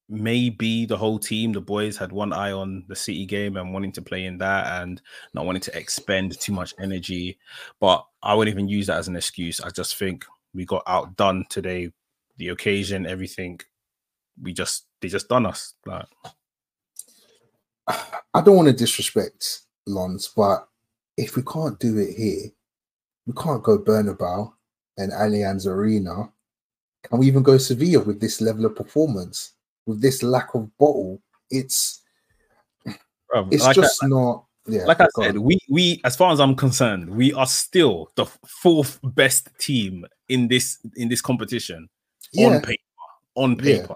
[0.10, 3.92] maybe the whole team, the boys, had one eye on the City game and wanting
[3.94, 5.02] to play in that and
[5.34, 7.38] not wanting to expend too much energy.
[7.80, 9.62] But I wouldn't even use that as an excuse.
[9.62, 11.92] I just think we got outdone today.
[12.38, 13.60] The occasion, everything,
[14.42, 15.74] we just they just done us.
[15.86, 16.06] Like
[17.88, 20.68] I don't want to disrespect Lens, but
[21.18, 22.50] if we can't do it here,
[23.26, 24.52] we can't go Bernabeu
[24.98, 26.32] and Allianz Arena.
[27.04, 29.54] Can we even go Sevilla with this level of performance?
[29.86, 32.02] With this lack of bottle, it's
[33.32, 34.46] Bro, it's like just I, not.
[34.68, 35.44] Yeah, like I said, on.
[35.44, 40.48] we we as far as I'm concerned, we are still the fourth best team in
[40.48, 41.90] this in this competition
[42.34, 42.48] yeah.
[42.48, 42.84] on paper.
[43.36, 43.96] On paper.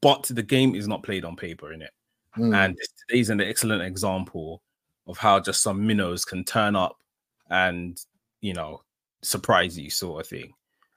[0.00, 1.92] But the game is not played on paper in it.
[2.36, 2.54] Mm.
[2.56, 4.62] And today's an excellent example
[5.06, 6.96] of how just some minnows can turn up
[7.50, 8.00] and
[8.40, 8.82] you know
[9.22, 10.52] surprise you, sort of thing.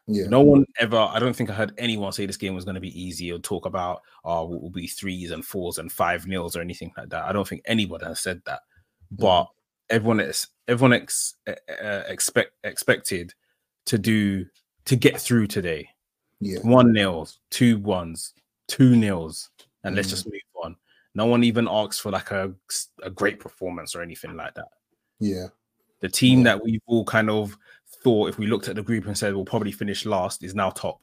[0.08, 0.28] Yeah.
[0.28, 2.82] No one ever, I don't think I heard anyone say this game was going to
[2.82, 6.56] be easy or talk about, oh, it will be threes and fours and five nils
[6.56, 7.24] or anything like that.
[7.24, 8.62] I don't think anybody has said that.
[9.12, 9.48] But
[9.90, 13.34] everyone is, everyone ex, uh, expect, expected
[13.86, 14.46] to do
[14.86, 15.88] to get through today.
[16.42, 16.60] Yeah.
[16.64, 18.34] One nils, two ones,
[18.74, 19.50] two nils,
[19.84, 20.12] and let's Mm.
[20.12, 20.76] just move on.
[21.16, 22.54] No one even asks for like a
[23.04, 24.70] a great performance or anything like that.
[25.20, 25.48] Yeah.
[26.00, 26.44] The team Yeah.
[26.46, 27.56] that we've all kind of
[28.04, 30.70] thought, if we looked at the group and said we'll probably finish last, is now
[30.72, 31.00] top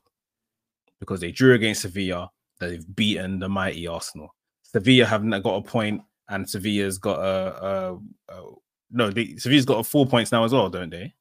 [0.98, 2.30] because they drew against Sevilla.
[2.58, 4.34] They've beaten the mighty Arsenal.
[4.62, 7.98] Sevilla haven't got a point, and Sevilla's got a, a,
[8.34, 8.54] a
[8.90, 9.10] no.
[9.10, 11.14] They, Sevilla's got a four points now as well, don't they?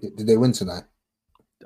[0.00, 0.84] Did they win tonight?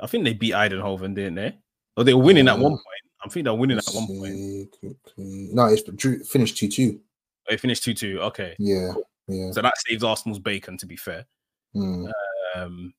[0.01, 1.59] I think they beat Eindhoven, didn't they?
[1.97, 3.00] Or they were winning at one Uh, point.
[3.23, 4.71] I think they're winning at Let's one point.
[4.81, 5.49] quickly.
[5.53, 7.01] No, it's drew, finished 2 2.
[7.49, 8.21] They finished two two.
[8.23, 8.93] Okay, Yeah.
[9.27, 9.51] Yeah.
[9.53, 10.77] so that saves Arsenal's bacon.
[10.79, 11.27] To be fair,
[11.75, 12.11] Mm,
[12.55, 12.95] um,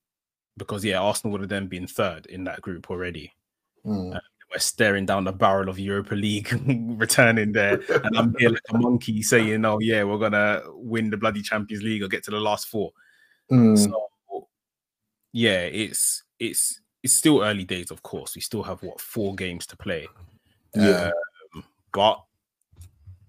[0.57, 3.31] because yeah, Arsenal would have then been third in that group already.
[3.85, 4.19] mm.
[4.51, 6.51] we're staring down the barrel of Europa League
[6.99, 11.17] returning there, and I'm here like a monkey saying, "Oh yeah, we're gonna win the
[11.17, 12.91] bloody Champions League or get to the last four.
[13.49, 14.47] Mm, So
[15.31, 18.35] yeah, it's it's it's still early days, of course.
[18.35, 20.07] We still have what four games to play,
[20.75, 21.11] yeah.
[21.55, 22.21] um, but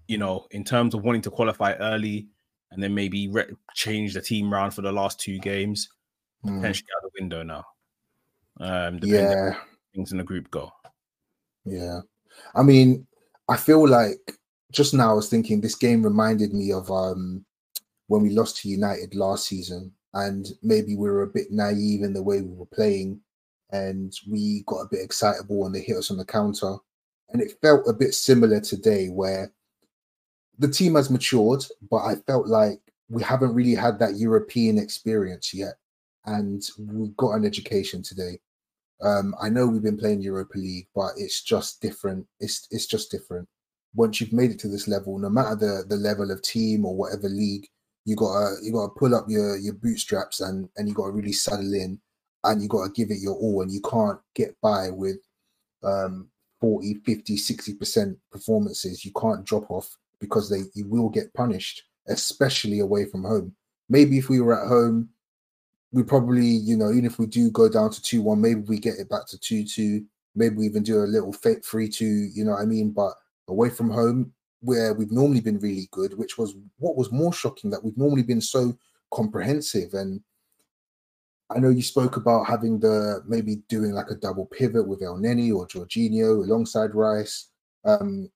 [0.07, 2.27] you know, in terms of wanting to qualify early
[2.71, 5.89] and then maybe re- change the team round for the last two games,
[6.45, 6.55] mm.
[6.55, 7.63] potentially out the window now.
[8.59, 9.59] Um, depending on Yeah.
[9.95, 10.71] things in the group go.
[11.65, 12.01] Yeah.
[12.55, 13.07] I mean,
[13.47, 14.37] I feel like
[14.71, 17.45] just now I was thinking this game reminded me of um
[18.07, 22.13] when we lost to United last season and maybe we were a bit naive in
[22.13, 23.19] the way we were playing
[23.73, 26.75] and we got a bit excitable and they hit us on the counter
[27.29, 29.51] and it felt a bit similar today where
[30.59, 35.53] the team has matured but I felt like we haven't really had that European experience
[35.53, 35.73] yet
[36.25, 38.39] and we got an education today
[39.03, 42.25] um, I know we've been playing Europa League, but it's just different.
[42.39, 43.47] It's it's just different.
[43.93, 46.95] Once you've made it to this level, no matter the the level of team or
[46.95, 47.67] whatever league,
[48.05, 51.73] you gotta you gotta pull up your your bootstraps and and you gotta really settle
[51.73, 51.99] in
[52.43, 55.17] and you gotta give it your all and you can't get by with
[55.83, 56.27] um
[56.61, 61.83] 40 50 60 percent performances you can't drop off because they you will get punished
[62.07, 63.53] especially away from home
[63.89, 65.09] maybe if we were at home
[65.93, 68.79] we probably, you know, even if we do go down to 2 1, maybe we
[68.79, 70.03] get it back to 2 2.
[70.35, 72.89] Maybe we even do a little fit 3 2, you know what I mean?
[72.89, 73.13] But
[73.47, 77.69] away from home, where we've normally been really good, which was what was more shocking
[77.69, 78.75] that we've normally been so
[79.13, 79.93] comprehensive.
[79.93, 80.19] And
[81.49, 85.53] I know you spoke about having the maybe doing like a double pivot with Elneny
[85.53, 87.49] or Jorginho alongside Rice.
[87.85, 88.29] Um,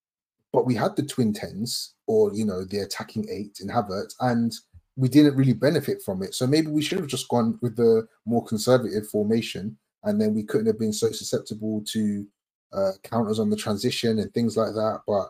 [0.53, 4.13] but we had the twin tens or, you know, the attacking eight in Havertz.
[4.19, 4.53] And
[4.97, 6.33] we didn't really benefit from it.
[6.33, 10.43] So maybe we should have just gone with the more conservative formation, and then we
[10.43, 12.25] couldn't have been so susceptible to
[12.73, 15.01] uh, counters on the transition and things like that.
[15.07, 15.29] But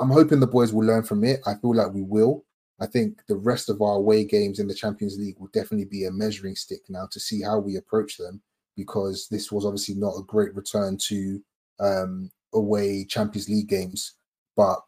[0.00, 1.40] I'm hoping the boys will learn from it.
[1.46, 2.44] I feel like we will.
[2.80, 6.04] I think the rest of our away games in the Champions League will definitely be
[6.04, 8.40] a measuring stick now to see how we approach them,
[8.76, 11.42] because this was obviously not a great return to
[11.78, 14.14] um, away Champions League games,
[14.56, 14.78] but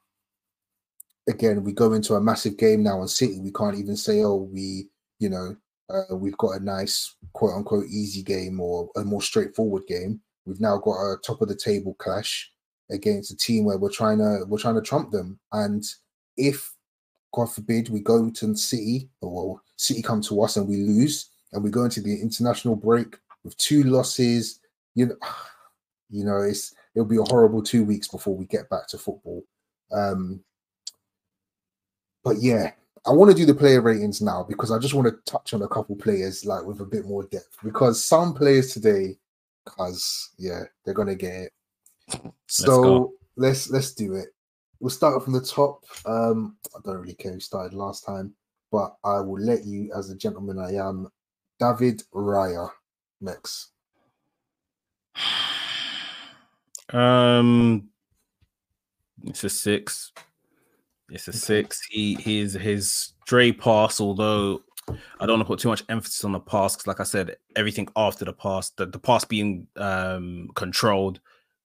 [1.29, 3.39] again, we go into a massive game now on City.
[3.41, 5.57] We can't even say, oh, we, you know,
[5.89, 10.21] uh, we've got a nice quote unquote easy game or a more straightforward game.
[10.47, 12.51] We've now got a top of the table clash
[12.91, 15.39] against a team where we're trying to we're trying to trump them.
[15.53, 15.85] And
[16.37, 16.73] if
[17.33, 21.31] God forbid we go to City or well, City come to us and we lose
[21.53, 24.61] and we go into the international break with two losses,
[24.95, 25.17] you know,
[26.11, 29.43] you know, it's it'll be a horrible two weeks before we get back to football.
[29.91, 30.41] Um,
[32.23, 32.73] but yeah,
[33.07, 35.63] I want to do the player ratings now because I just want to touch on
[35.63, 39.17] a couple players like with a bit more depth because some players today,
[39.65, 41.53] cause yeah, they're gonna get it.
[42.47, 43.13] So go.
[43.37, 44.29] let's let's do it.
[44.83, 45.85] We'll start from the top.
[46.07, 48.35] Um, I don't really care who started last time,
[48.73, 51.07] but I will let you, as the gentleman I am,
[51.61, 52.69] David Raya
[53.21, 53.69] next.
[56.93, 57.91] Um,
[59.23, 60.11] it's a six.
[61.11, 61.81] It's a six.
[61.89, 66.33] He his his stray pass, although I don't want to put too much emphasis on
[66.33, 70.51] the pass because, like I said, everything after the pass, the, the pass being um
[70.57, 71.21] controlled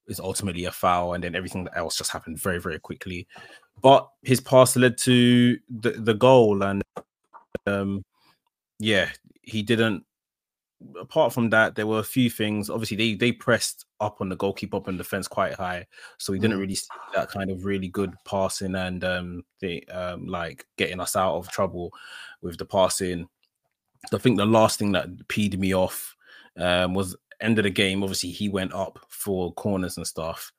[0.08, 3.28] is ultimately a foul, and then everything else just happened very very quickly.
[3.82, 6.84] But his pass led to the the goal, and
[7.66, 8.04] um,
[8.80, 9.10] yeah,
[9.42, 10.04] he didn't
[11.00, 12.70] apart from that, there were a few things.
[12.70, 15.86] Obviously, they they pressed up on the goalkeeper up in defense quite high,
[16.18, 16.62] so we didn't Mm.
[16.62, 21.16] really see that kind of really good passing and um the um like getting us
[21.16, 21.92] out of trouble
[22.42, 23.28] with the passing.
[24.14, 26.16] I think the last thing that peed me off
[26.58, 28.04] um was end of the game.
[28.04, 30.52] Obviously, he went up for corners and stuff,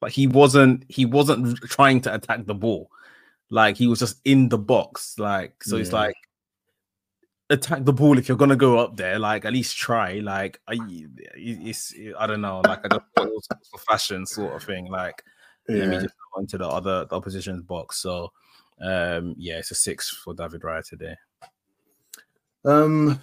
[0.00, 2.90] but he wasn't he wasn't trying to attack the ball.
[3.50, 5.18] Like he was just in the box.
[5.18, 6.14] Like so, it's like
[7.50, 9.18] attack the ball if you're gonna go up there.
[9.18, 10.14] Like at least try.
[10.14, 10.78] Like I,
[11.36, 12.62] it's I don't know.
[12.64, 14.90] Like I just thought it was for fashion sort of thing.
[14.90, 15.22] Like
[15.68, 15.78] yeah.
[15.78, 17.98] let me just go into the other the opposition's box.
[17.98, 18.32] So
[18.80, 21.16] um yeah, it's a six for David Raya today.
[22.64, 23.20] Um,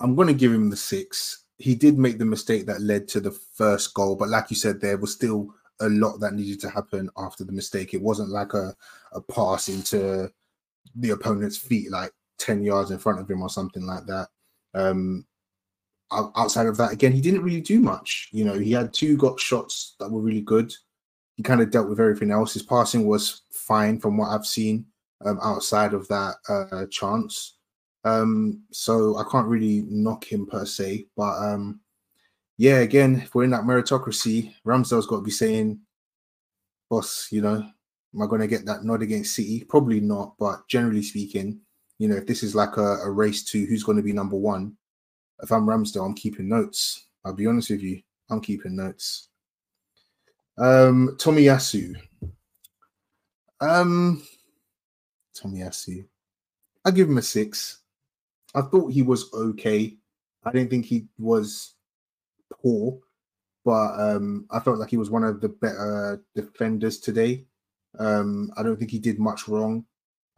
[0.00, 1.44] I'm going to give him the six.
[1.58, 4.80] He did make the mistake that led to the first goal, but like you said,
[4.80, 7.94] there was still a lot that needed to happen after the mistake.
[7.94, 8.74] It wasn't like a,
[9.12, 10.30] a pass into
[10.96, 14.28] the opponent's feet, like 10 yards in front of him or something like that.
[14.74, 15.26] Um,
[16.12, 18.28] outside of that, again, he didn't really do much.
[18.32, 20.72] You know, he had two got shots that were really good.
[21.36, 22.52] He kind of dealt with everything else.
[22.52, 24.86] His passing was fine from what I've seen
[25.24, 27.56] um, outside of that uh, chance.
[28.04, 31.80] Um, so I can't really knock him per se, but um,
[32.58, 35.80] yeah, again, if we're in that meritocracy, Ramsdale's got to be saying,
[36.90, 37.64] "Boss, you know,
[38.14, 39.64] am I going to get that nod against City?
[39.64, 41.60] Probably not, but generally speaking,
[41.98, 44.36] you know, if this is like a, a race to who's going to be number
[44.36, 44.76] one,
[45.42, 47.06] if I'm Ramsdale, I'm keeping notes.
[47.24, 49.28] I'll be honest with you, I'm keeping notes.
[50.58, 51.94] Um, Tomiyasu.
[53.60, 54.22] Um,
[55.34, 56.04] Tomiyasu.
[56.84, 57.81] I give him a six.
[58.54, 59.96] I thought he was okay.
[60.44, 61.74] I didn't think he was
[62.62, 62.98] poor,
[63.64, 67.46] but um, I felt like he was one of the better defenders today.
[67.98, 69.84] Um, I don't think he did much wrong.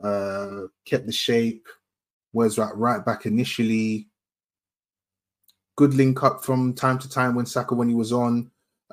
[0.02, 1.66] Uh, kept the shape.
[2.32, 4.08] Was right right back initially.
[5.76, 8.50] Good link up from time to time when Saka when he was on.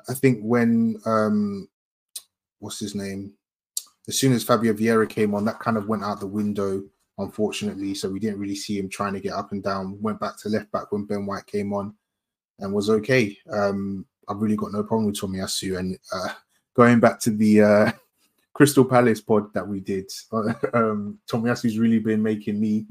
[0.08, 1.68] I think when um,
[2.60, 3.34] what's his name?
[4.08, 6.82] As soon as Fabio Vieira came on, that kind of went out the window
[7.22, 7.94] unfortunately.
[7.94, 10.00] So we didn't really see him trying to get up and down.
[10.00, 11.94] Went back to left back when Ben White came on
[12.58, 13.36] and was okay.
[13.50, 15.78] Um, I've really got no problem with Tomiyasu.
[15.78, 16.28] And uh,
[16.74, 17.92] going back to the uh,
[18.54, 20.10] Crystal Palace pod that we did,
[20.74, 22.86] um, Tomiyasu's really been making me,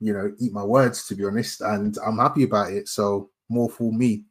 [0.00, 2.88] you know, eat my words to be honest, and I'm happy about it.
[2.88, 4.24] So more for me.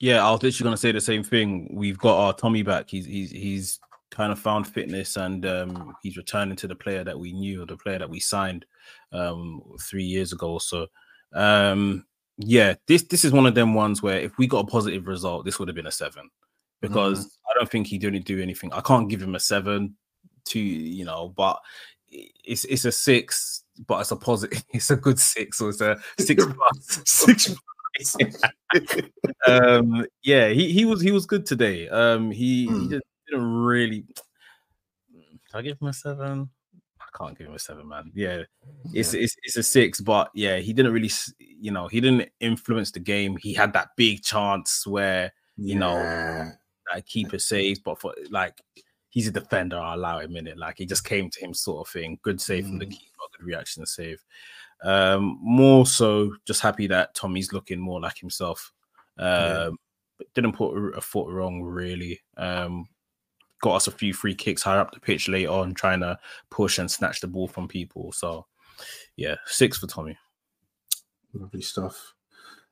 [0.00, 1.68] Yeah, I was literally going to say the same thing.
[1.72, 2.88] We've got our Tommy back.
[2.88, 3.80] He's he's he's
[4.18, 7.76] kind of found fitness and um, he's returning to the player that we knew, the
[7.76, 8.66] player that we signed
[9.12, 10.58] um, three years ago.
[10.58, 10.88] So
[11.34, 12.04] um,
[12.36, 15.44] yeah, this this is one of them ones where if we got a positive result,
[15.44, 16.28] this would have been a seven
[16.80, 17.50] because mm-hmm.
[17.50, 18.72] I don't think he didn't do anything.
[18.72, 19.94] I can't give him a seven
[20.46, 21.60] to you know, but
[22.10, 24.64] it's it's a six, but it's a positive.
[24.72, 27.54] It's a good six, or it's a six plus six.
[29.46, 31.88] um, yeah, he, he was he was good today.
[31.88, 32.82] Um, he, mm.
[32.82, 34.04] he did, didn't really.
[35.50, 36.50] Can I give him a seven?
[37.00, 38.10] I can't give him a seven, man.
[38.14, 38.42] Yeah,
[38.92, 42.90] it's it's it's a six, but yeah, he didn't really, you know, he didn't influence
[42.90, 43.36] the game.
[43.36, 45.78] He had that big chance where you yeah.
[45.78, 46.50] know,
[46.92, 48.60] like keeper saves, but for like
[49.10, 50.58] he's a defender, I'll allow him in it.
[50.58, 52.18] Like he just came to him, sort of thing.
[52.22, 52.68] Good save mm.
[52.68, 52.90] from the mm.
[52.90, 54.22] keeper, good reaction save.
[54.82, 58.72] Um, more so, just happy that Tommy's looking more like himself.
[59.18, 59.70] Um, yeah.
[60.18, 62.20] but didn't put a foot wrong really.
[62.36, 62.88] Um,
[63.60, 66.18] got us a few free kicks higher up the pitch late on, trying to
[66.50, 68.12] push and snatch the ball from people.
[68.12, 68.46] So,
[69.16, 70.16] yeah, six for Tommy.
[71.32, 72.14] Lovely stuff.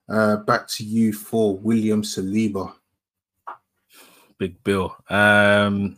[0.08, 2.72] Uh, back to you for William Saliba.
[4.38, 4.96] Big Bill.
[5.08, 5.96] Um,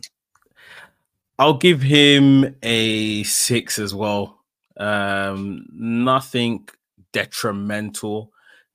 [1.37, 4.43] I'll give him a six as well.
[4.77, 6.67] Um, nothing
[7.11, 8.31] detrimental.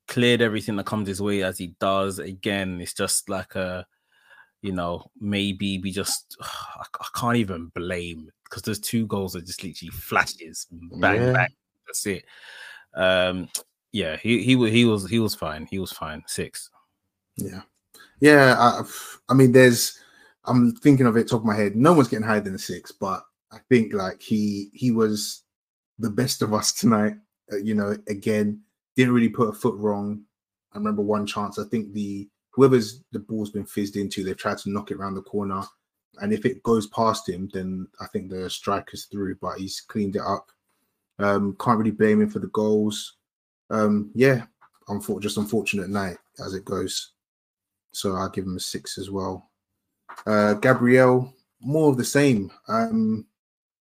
[0.06, 2.18] Cleared everything that comes his way as he does.
[2.18, 3.86] Again, it's just like a
[4.64, 9.62] you know, maybe we just I, can't even blame because there's two goals that just
[9.62, 11.32] literally flashes, bang yeah.
[11.32, 11.54] bang.
[11.86, 12.24] That's it.
[12.94, 13.48] Um,
[13.92, 15.66] yeah, he he he was he was fine.
[15.70, 16.22] He was fine.
[16.26, 16.70] Six.
[17.36, 17.60] Yeah,
[18.20, 18.56] yeah.
[18.58, 18.82] I,
[19.28, 20.00] I mean, there's.
[20.46, 21.76] I'm thinking of it top of my head.
[21.76, 23.22] No one's getting higher than a six, but
[23.52, 25.42] I think like he he was
[25.98, 27.14] the best of us tonight.
[27.52, 28.62] Uh, you know, again,
[28.96, 30.22] didn't really put a foot wrong.
[30.72, 31.58] I remember one chance.
[31.58, 35.14] I think the whoever's the ball's been fizzed into, they've tried to knock it around
[35.14, 35.62] the corner.
[36.18, 40.14] And if it goes past him, then I think the striker's through, but he's cleaned
[40.14, 40.50] it up.
[41.18, 43.16] Um, can't really blame him for the goals.
[43.70, 44.44] Um, yeah,
[44.88, 47.12] unfor- just unfortunate night as it goes.
[47.92, 49.50] So I'll give him a six as well.
[50.26, 52.52] Uh, Gabriel, more of the same.
[52.68, 53.26] Um,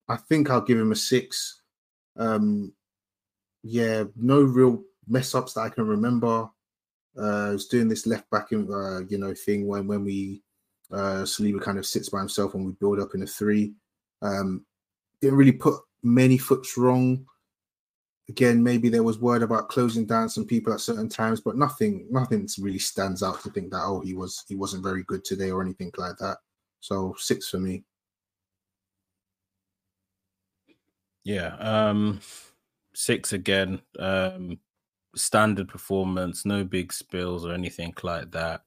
[0.08, 1.62] I think I'll give him a six.
[2.18, 2.74] Um,
[3.64, 6.50] yeah, no real mess ups that I can remember
[7.18, 10.42] uh, was doing this left back, in, uh, you know, thing when when we
[10.92, 13.74] uh, Saliba kind of sits by himself and we build up in a three.
[14.22, 14.66] Um,
[15.22, 17.26] didn't really put many foots wrong.
[18.30, 22.08] Again, maybe there was word about closing down some people at certain times, but nothing,
[22.10, 25.52] nothing really stands out to think that oh he was he wasn't very good today
[25.52, 26.38] or anything like that.
[26.80, 27.84] So six for me.
[31.24, 31.56] Yeah.
[31.60, 32.22] Um
[32.94, 33.82] six again.
[34.00, 34.60] Um,
[35.16, 38.62] standard performance, no big spills or anything like that.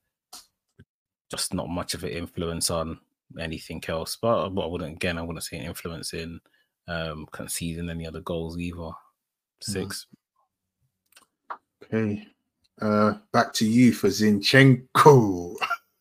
[1.30, 2.98] Just not much of an influence on
[3.38, 4.16] anything else.
[4.20, 6.40] But, but I wouldn't again, I wouldn't say an influence in
[6.86, 8.76] um conceding any other goals either.
[8.78, 8.92] Mm.
[9.62, 10.06] Six.
[11.84, 12.26] Okay.
[12.80, 15.56] Uh back to you for Zinchenko.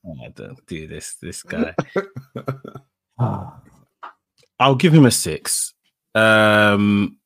[0.06, 1.74] Oh, don't do this, this guy.
[4.60, 5.74] I'll give him a six.
[6.14, 7.18] Um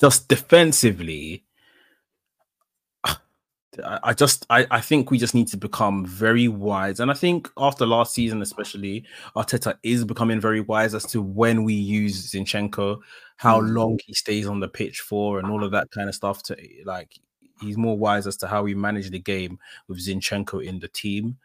[0.00, 1.44] just defensively,
[3.84, 7.00] I just I, I think we just need to become very wise.
[7.00, 9.04] And I think after last season, especially,
[9.36, 12.98] Arteta is becoming very wise as to when we use Zinchenko,
[13.36, 13.74] how mm.
[13.74, 16.42] long he stays on the pitch for, and all of that kind of stuff.
[16.44, 17.18] To like
[17.60, 21.36] he's more wise as to how we manage the game with Zinchenko in the team.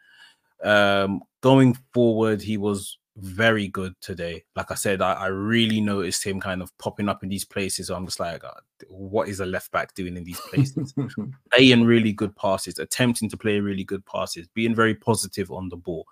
[0.62, 4.44] Um, going forward, he was very good today.
[4.56, 7.90] Like I said, I, I, really noticed him kind of popping up in these places.
[7.90, 8.50] I'm just like, uh,
[8.88, 10.94] what is a left back doing in these places?
[11.52, 15.76] Playing really good passes, attempting to play really good passes, being very positive on the
[15.76, 16.06] ball.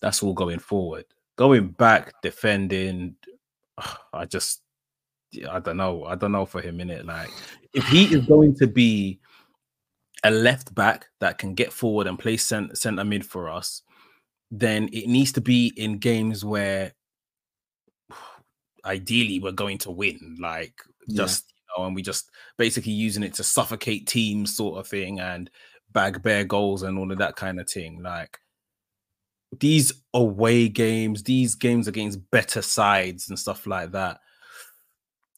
[0.00, 1.04] That's all going forward.
[1.36, 3.16] Going back, defending,
[4.12, 4.62] I just,
[5.50, 6.04] I don't know.
[6.04, 7.04] I don't know for him in it.
[7.04, 7.30] Like,
[7.72, 9.18] if he is going to be
[10.22, 13.82] a left back that can get forward and play center, center mid for us,
[14.60, 16.92] then it needs to be in games where
[18.84, 20.36] ideally we're going to win.
[20.40, 20.74] Like
[21.10, 21.54] just yeah.
[21.78, 25.50] you know, and we just basically using it to suffocate teams, sort of thing, and
[25.92, 28.02] bag bare goals and all of that kind of thing.
[28.02, 28.38] Like
[29.60, 34.20] these away games, these games against better sides and stuff like that.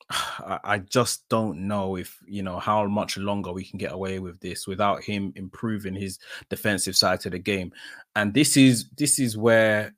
[0.09, 4.39] I just don't know if you know how much longer we can get away with
[4.39, 7.73] this without him improving his defensive side to the game.
[8.15, 9.95] And this is this is where,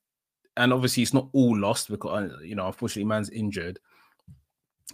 [0.56, 3.78] and obviously it's not all lost because uh, you know unfortunately man's injured.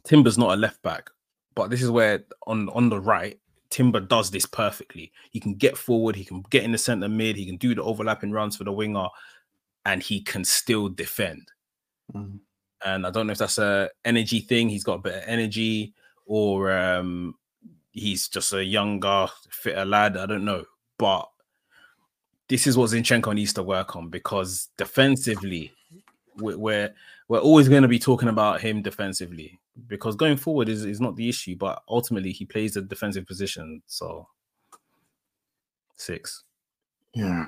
[0.03, 1.11] Timber's not a left back,
[1.55, 3.39] but this is where on on the right
[3.71, 5.12] Timber does this perfectly.
[5.31, 7.85] He can get forward, he can get in the center mid, he can do the
[7.85, 9.07] overlapping runs for the winger,
[9.87, 11.53] and he can still defend.
[12.12, 12.39] Mm-hmm
[12.85, 14.68] and I don't know if that's a energy thing.
[14.68, 15.95] He's got a bit of energy,
[16.26, 17.35] or um,
[17.93, 20.16] he's just a younger, fitter lad.
[20.16, 20.64] I don't know,
[20.99, 21.28] but
[22.49, 25.72] this is what Zinchenko needs to work on because defensively,
[26.37, 26.95] we're
[27.28, 31.16] we're always going to be talking about him defensively because going forward is, is not
[31.16, 33.82] the issue, but ultimately he plays a defensive position.
[33.87, 34.28] So
[35.97, 36.45] six.
[37.14, 37.47] Yeah,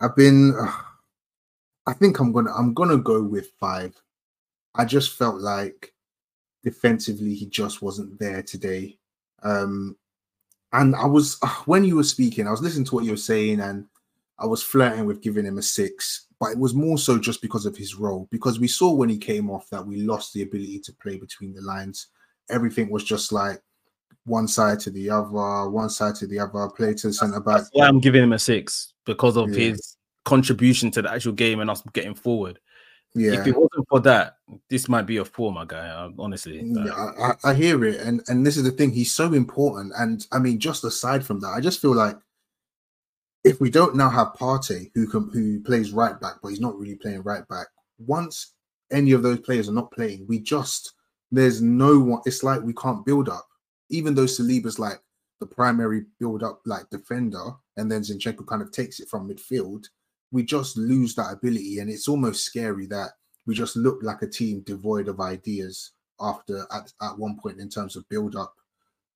[0.00, 0.54] I've been.
[0.58, 0.72] Uh,
[1.86, 3.94] I think I'm gonna I'm gonna go with five.
[4.76, 5.92] I just felt like
[6.62, 8.98] defensively he just wasn't there today.
[9.42, 9.96] Um,
[10.72, 13.60] and I was when you were speaking, I was listening to what you were saying,
[13.60, 13.86] and
[14.38, 17.66] I was flirting with giving him a six, but it was more so just because
[17.66, 18.28] of his role.
[18.30, 21.54] Because we saw when he came off that we lost the ability to play between
[21.54, 22.08] the lines.
[22.50, 23.60] Everything was just like
[24.24, 27.58] one side to the other, one side to the other, play to the centre back.
[27.58, 29.70] That's why I'm giving him a six because of yeah.
[29.70, 32.58] his contribution to the actual game and us getting forward.
[33.14, 33.40] Yeah.
[33.40, 35.88] If it wasn't for that, this might be a four, my guy.
[35.88, 38.90] Uh, honestly, yeah, I, I, hear it, and and this is the thing.
[38.90, 42.16] He's so important, and I mean, just aside from that, I just feel like
[43.44, 46.78] if we don't now have Partey, who can who plays right back, but he's not
[46.78, 47.66] really playing right back.
[47.98, 48.54] Once
[48.90, 50.94] any of those players are not playing, we just
[51.30, 52.22] there's no one.
[52.26, 53.46] It's like we can't build up,
[53.90, 55.00] even though Saliba's like
[55.40, 59.86] the primary build up like defender, and then Zinchenko kind of takes it from midfield
[60.32, 63.10] we just lose that ability, and it's almost scary that
[63.46, 67.68] we just look like a team devoid of ideas after at, at one point in
[67.68, 68.54] terms of build up.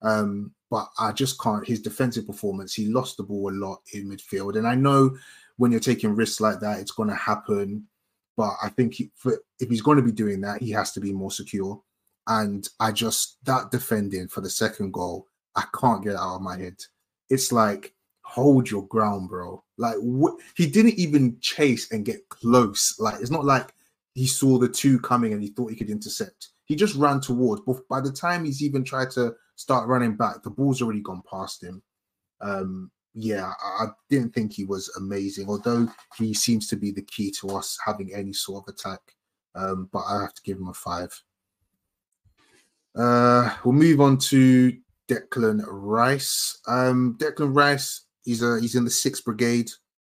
[0.02, 1.66] Um, but I just can't.
[1.66, 5.16] His defensive performance, he lost the ball a lot in midfield, and I know
[5.56, 7.86] when you're taking risks like that, it's going to happen.
[8.36, 11.00] But I think he, for, if he's going to be doing that, he has to
[11.00, 11.82] be more secure.
[12.26, 15.26] And I just that defending for the second goal,
[15.56, 16.76] I can't get out of my head.
[17.28, 19.62] It's like hold your ground, bro.
[19.76, 22.94] Like what he didn't even chase and get close.
[22.98, 23.74] Like it's not like
[24.14, 26.50] he saw the two coming and he thought he could intercept.
[26.64, 27.62] He just ran towards.
[27.66, 31.22] But by the time he's even tried to start running back, the ball's already gone
[31.30, 31.82] past him.
[32.40, 37.32] Um, yeah, I, didn't think he was amazing, although he seems to be the key
[37.40, 39.00] to us having any sort of attack.
[39.54, 41.10] Um, but I have to give him a five.
[42.96, 44.76] Uh, we'll move on to
[45.08, 46.58] Declan Rice.
[46.68, 49.70] Um, Declan Rice He's a he's in the sixth brigade.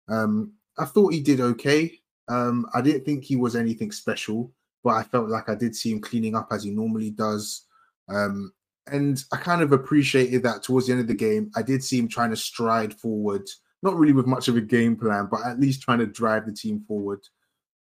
[0.08, 2.00] Um, I thought he did okay.
[2.32, 4.54] Um, I didn't think he was anything special,
[4.86, 7.66] but I felt like I did see him cleaning up as he normally does.
[8.08, 8.54] Um,
[8.88, 12.00] and I kind of appreciated that towards the end of the game, I did see
[12.00, 13.48] him trying to stride forward,
[13.84, 16.54] not really with much of a game plan, but at least trying to drive the
[16.54, 17.20] team forward.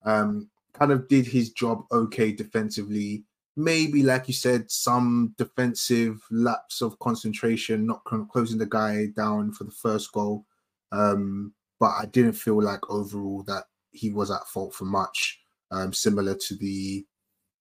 [0.05, 3.25] Um, kind of did his job okay defensively.
[3.57, 9.65] maybe, like you said, some defensive lapse of concentration, not closing the guy down for
[9.65, 10.47] the first goal.
[10.91, 15.41] Um, but I didn't feel like overall that he was at fault for much,
[15.71, 17.07] um, similar to the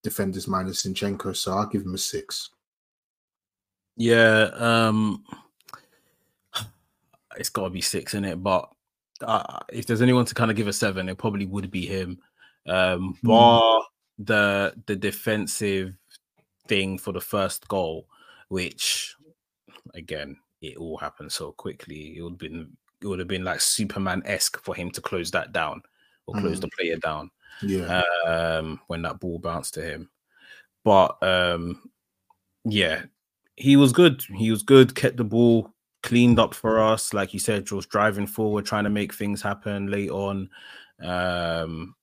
[0.02, 1.36] defenders minus Zinchenko.
[1.36, 2.50] So I'll give him a six.
[3.96, 5.24] Yeah, um,
[7.36, 8.42] it's got to be six in it.
[8.42, 8.68] But
[9.20, 12.18] uh, if there's anyone to kind of give a seven, it probably would be him.
[12.68, 13.26] Um, hmm.
[13.26, 13.82] bar mm.
[14.18, 15.96] the the defensive
[16.68, 18.06] thing for the first goal,
[18.48, 19.16] which
[19.94, 22.16] again it all happened so quickly.
[22.16, 25.32] It would have been it would have been like Superman esque for him to close
[25.32, 25.82] that down
[26.26, 26.62] or close mm.
[26.62, 27.30] the player down.
[27.62, 28.02] Yeah.
[28.26, 30.10] Um, when that ball bounced to him,
[30.84, 31.90] but um,
[32.64, 33.02] yeah,
[33.56, 34.22] he was good.
[34.36, 34.94] He was good.
[34.94, 37.14] Kept the ball cleaned up for us.
[37.14, 40.48] Like you said, was driving forward, trying to make things happen late on.
[41.02, 41.94] Um,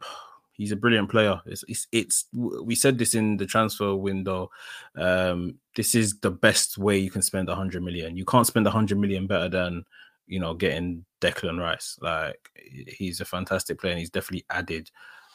[0.52, 1.40] he's a brilliant player.
[1.46, 4.50] It's, it's, it's we said this in the transfer window.
[4.96, 8.16] Um, this is the best way you can spend a hundred million.
[8.16, 9.84] You can't spend a hundred million better than
[10.30, 11.98] you know getting Declan Rice.
[12.00, 14.90] Like he's a fantastic player and he's definitely added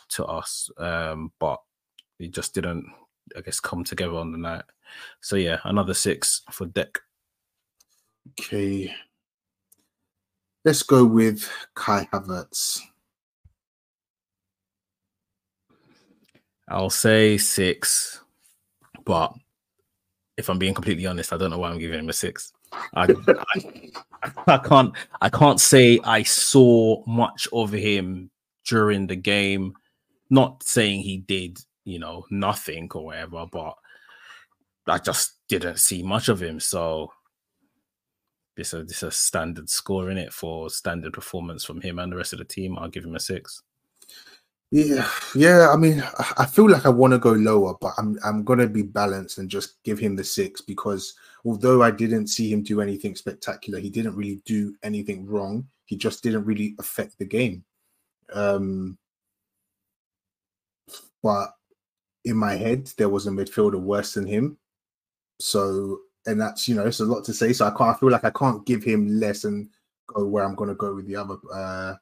[0.09, 0.69] to us.
[0.77, 1.59] Um, but
[2.17, 2.85] it just didn't,
[3.37, 4.63] I guess, come together on the night.
[5.21, 6.99] So yeah, another six for Deck.
[8.39, 8.93] Okay.
[10.63, 12.79] Let's go with Kai Havertz.
[16.67, 18.21] I'll say six,
[19.03, 19.31] but
[20.37, 22.51] if I'm being completely honest, I don't know why I'm giving him a six.
[22.93, 23.13] I,
[24.23, 28.29] I, I, can't I can't say I saw much of him
[28.65, 29.73] during the game.
[30.29, 33.75] Not saying he did, you know, nothing or whatever, but
[34.87, 36.59] I just didn't see much of him.
[36.59, 37.11] So
[38.55, 42.11] this uh, is this a standard score in it for standard performance from him and
[42.11, 42.77] the rest of the team.
[42.77, 43.61] I'll give him a six.
[44.71, 45.69] Yeah, yeah.
[45.71, 46.03] I mean,
[46.37, 49.49] I feel like I want to go lower, but I'm I'm gonna be balanced and
[49.49, 51.13] just give him the six because
[51.45, 55.67] although I didn't see him do anything spectacular, he didn't really do anything wrong.
[55.85, 57.63] He just didn't really affect the game.
[58.33, 58.97] Um,
[61.21, 61.53] but
[62.23, 64.57] in my head, there was a midfielder worse than him.
[65.39, 67.53] So and that's you know it's a lot to say.
[67.53, 69.69] So I can't I feel like I can't give him less and
[70.07, 71.95] go where I'm going to go with the other uh,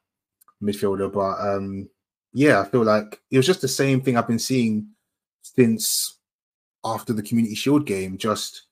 [0.62, 1.12] midfielder.
[1.12, 1.90] But um,
[2.34, 4.88] yeah, I feel like it was just the same thing I've been seeing
[5.42, 6.18] since
[6.86, 8.18] after the Community Shield game.
[8.18, 8.68] Just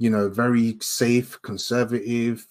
[0.00, 2.46] you know, very safe, conservative,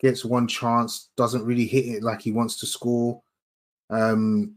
[0.00, 3.22] gets one chance, doesn't really hit it like he wants to score.
[3.88, 4.56] Um,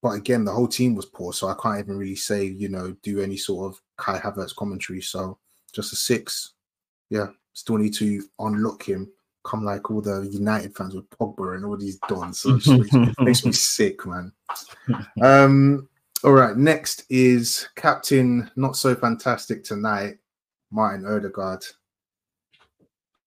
[0.00, 2.94] but again, the whole team was poor, so I can't even really say, you know,
[3.02, 5.00] do any sort of Kai Havertz commentary.
[5.00, 5.36] So
[5.72, 6.52] just a six.
[7.10, 9.10] Yeah, still need to unlock him.
[9.44, 12.38] Come like all the United fans with Pogba and all these dons.
[12.38, 14.32] So it makes me sick, man.
[15.20, 15.88] Um,
[16.22, 20.18] all right, next is Captain Not So Fantastic Tonight,
[20.74, 21.64] Martin Odegaard.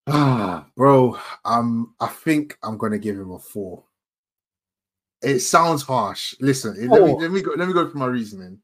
[0.06, 3.84] Ah, bro, um, I think I'm gonna give him a four.
[5.22, 6.36] It sounds harsh.
[6.42, 8.60] Listen, let me let me go let me go for my reasoning.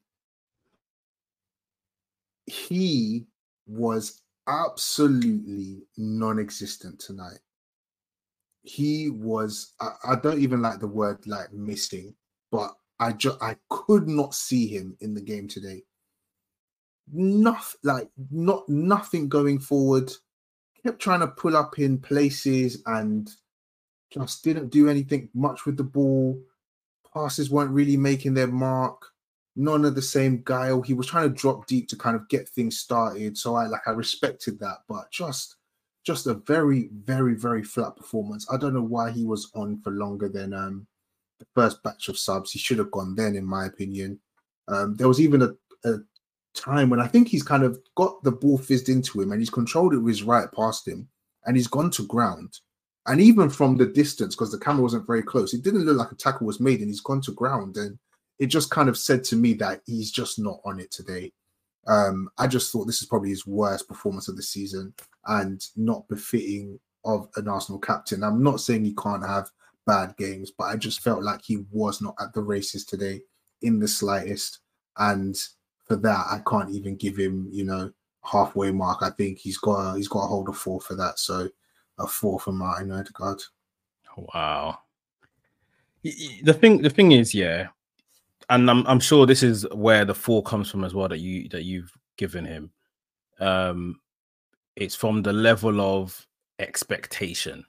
[2.46, 3.26] He
[3.66, 7.38] was absolutely non-existent tonight.
[8.62, 12.14] He was I, I, don't even like the word like missing,
[12.52, 15.84] but I just I could not see him in the game today.
[17.12, 20.10] Nothing like not nothing going forward.
[20.82, 23.30] Kept trying to pull up in places and
[24.10, 26.40] just didn't do anything much with the ball.
[27.14, 29.02] Passes weren't really making their mark
[29.56, 30.82] none of the same guile.
[30.82, 33.38] He was trying to drop deep to kind of get things started.
[33.38, 35.56] So I like I respected that, but just
[36.04, 38.46] just a very, very, very flat performance.
[38.52, 40.86] I don't know why he was on for longer than um
[41.38, 42.52] the first batch of subs.
[42.52, 44.20] He should have gone then, in my opinion.
[44.68, 45.50] Um, there was even a,
[45.84, 45.98] a
[46.54, 49.50] time when I think he's kind of got the ball fizzed into him and he's
[49.50, 51.08] controlled it with his right past him
[51.46, 52.60] and he's gone to ground.
[53.06, 56.12] And even from the distance, because the camera wasn't very close, it didn't look like
[56.12, 57.76] a tackle was made and he's gone to ground.
[57.76, 57.98] And
[58.38, 61.32] it just kind of said to me that he's just not on it today.
[61.86, 64.94] Um, I just thought this is probably his worst performance of the season
[65.26, 68.22] and not befitting of an Arsenal captain.
[68.22, 69.50] I'm not saying he can't have
[69.86, 73.20] bad games, but I just felt like he was not at the races today
[73.60, 74.60] in the slightest.
[74.96, 75.36] And
[75.84, 77.90] for that, I can't even give him, you know,
[78.22, 79.02] halfway mark.
[79.02, 81.18] I think he's got a, he's got a hold of four for that.
[81.18, 81.48] So
[81.98, 83.42] a four for Martin Odegaard.
[84.16, 84.78] Wow.
[86.02, 87.68] The thing, the thing is, yeah,
[88.50, 91.48] and I'm I'm sure this is where the four comes from as well that you
[91.48, 92.70] that you've given him.
[93.40, 94.00] Um,
[94.76, 96.26] it's from the level of
[96.58, 97.64] expectation.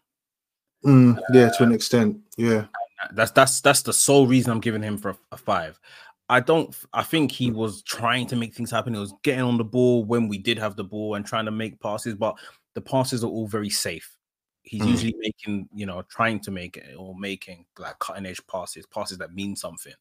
[0.86, 2.18] Mm, yeah, to an extent.
[2.38, 2.66] Yeah,
[3.14, 5.80] that's that's that's the sole reason I'm giving him for a, a five.
[6.28, 6.76] I don't.
[6.94, 8.94] I think he was trying to make things happen.
[8.94, 11.52] He was getting on the ball when we did have the ball and trying to
[11.52, 12.36] make passes, but
[12.74, 14.18] the passes are all very safe.
[14.64, 14.90] He's mm.
[14.90, 19.20] usually making, you know, trying to make it or making like cutting edge passes, passes
[19.20, 19.94] that mean something.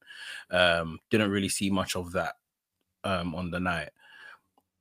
[0.50, 2.36] Um, didn't really see much of that
[3.04, 3.90] um, on the night.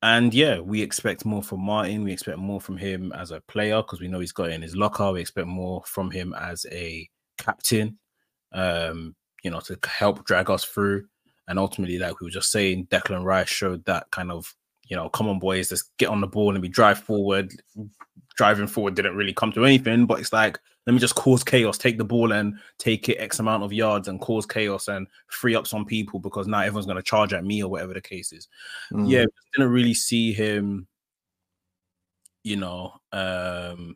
[0.02, 2.04] And yeah, we expect more from Martin.
[2.04, 4.62] We expect more from him as a player because we know he's got it in
[4.62, 5.12] his locker.
[5.12, 7.98] We expect more from him as a captain,
[8.54, 11.06] um, you know, to help drag us through.
[11.48, 14.54] And ultimately, like we were just saying, Declan Rice showed that kind of,
[14.88, 17.54] you know, come on, boys, let's get on the ball and we drive forward.
[18.36, 21.78] Driving forward didn't really come to anything, but it's like, let me just cause chaos,
[21.78, 25.56] take the ball and take it X amount of yards and cause chaos and free
[25.56, 28.34] up some people because now everyone's going to charge at me or whatever the case
[28.34, 28.50] is.
[28.92, 29.10] Mm.
[29.10, 30.88] Yeah, didn't really see him,
[32.44, 33.96] you know, um,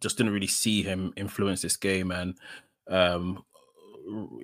[0.00, 2.12] just didn't really see him influence this game.
[2.12, 2.38] And
[2.88, 3.44] um,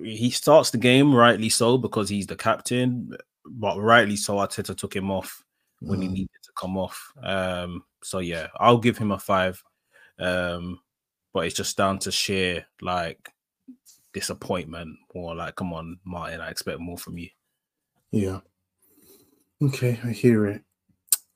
[0.03, 4.35] he starts the game rightly so because he's the captain, but rightly so.
[4.35, 5.43] Arteta took him off
[5.79, 6.03] when mm.
[6.03, 7.11] he needed to come off.
[7.21, 9.61] Um, so yeah, I'll give him a five.
[10.19, 10.79] Um,
[11.33, 13.29] but it's just down to sheer like
[14.13, 17.29] disappointment or like, come on, Martin, I expect more from you.
[18.11, 18.39] Yeah.
[19.61, 20.61] Okay, I hear it.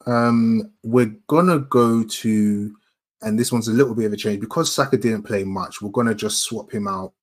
[0.06, 2.76] Um, we're gonna go to,
[3.22, 5.82] and this one's a little bit of a change because Saka didn't play much.
[5.82, 7.14] We're gonna just swap him out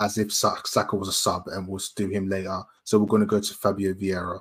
[0.00, 2.62] as if Saka was a sub, and we'll do him later.
[2.84, 4.40] So we're gonna go to Fabio Vieira.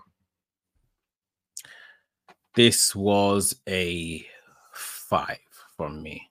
[2.56, 4.26] This was a
[4.74, 5.38] five
[5.76, 6.30] from me.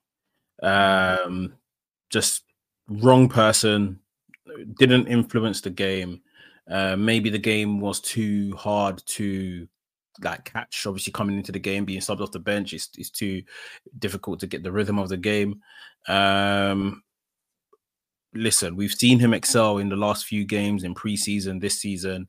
[0.63, 1.55] Um,
[2.11, 2.43] just
[2.89, 4.01] wrong person,
[4.79, 6.23] didn't influence the game.
[6.69, 9.69] Uh, maybe the game was too hard to
[10.23, 10.87] like catch.
[10.87, 13.43] Obviously, coming into the game, being subbed off the bench is is too
[13.99, 15.61] difficult to get the rhythm of the game.
[16.09, 17.03] Um,
[18.37, 22.29] listen, we've seen him excel in the last few games in preseason, this season,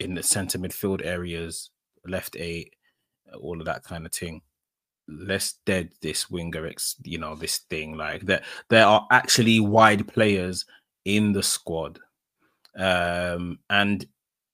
[0.00, 1.70] in the centre midfield areas,
[2.06, 2.74] left eight,
[3.40, 4.42] all of that kind of thing.
[5.08, 6.70] Let's dead this winger,
[7.04, 8.44] you know, this thing like that.
[8.68, 10.64] There are actually wide players
[11.04, 12.00] in the squad,
[12.76, 14.04] um, and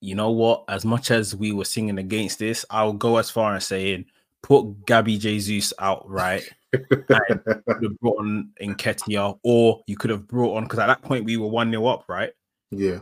[0.01, 0.65] you know what?
[0.69, 4.07] As much as we were singing against this, I'll go as far as saying
[4.43, 6.43] put Gabby Jesus out right.
[6.91, 11.25] could have brought on Nketiah, or you could have brought on because at that point
[11.25, 12.33] we were one 0 up, right?
[12.71, 13.01] Yeah.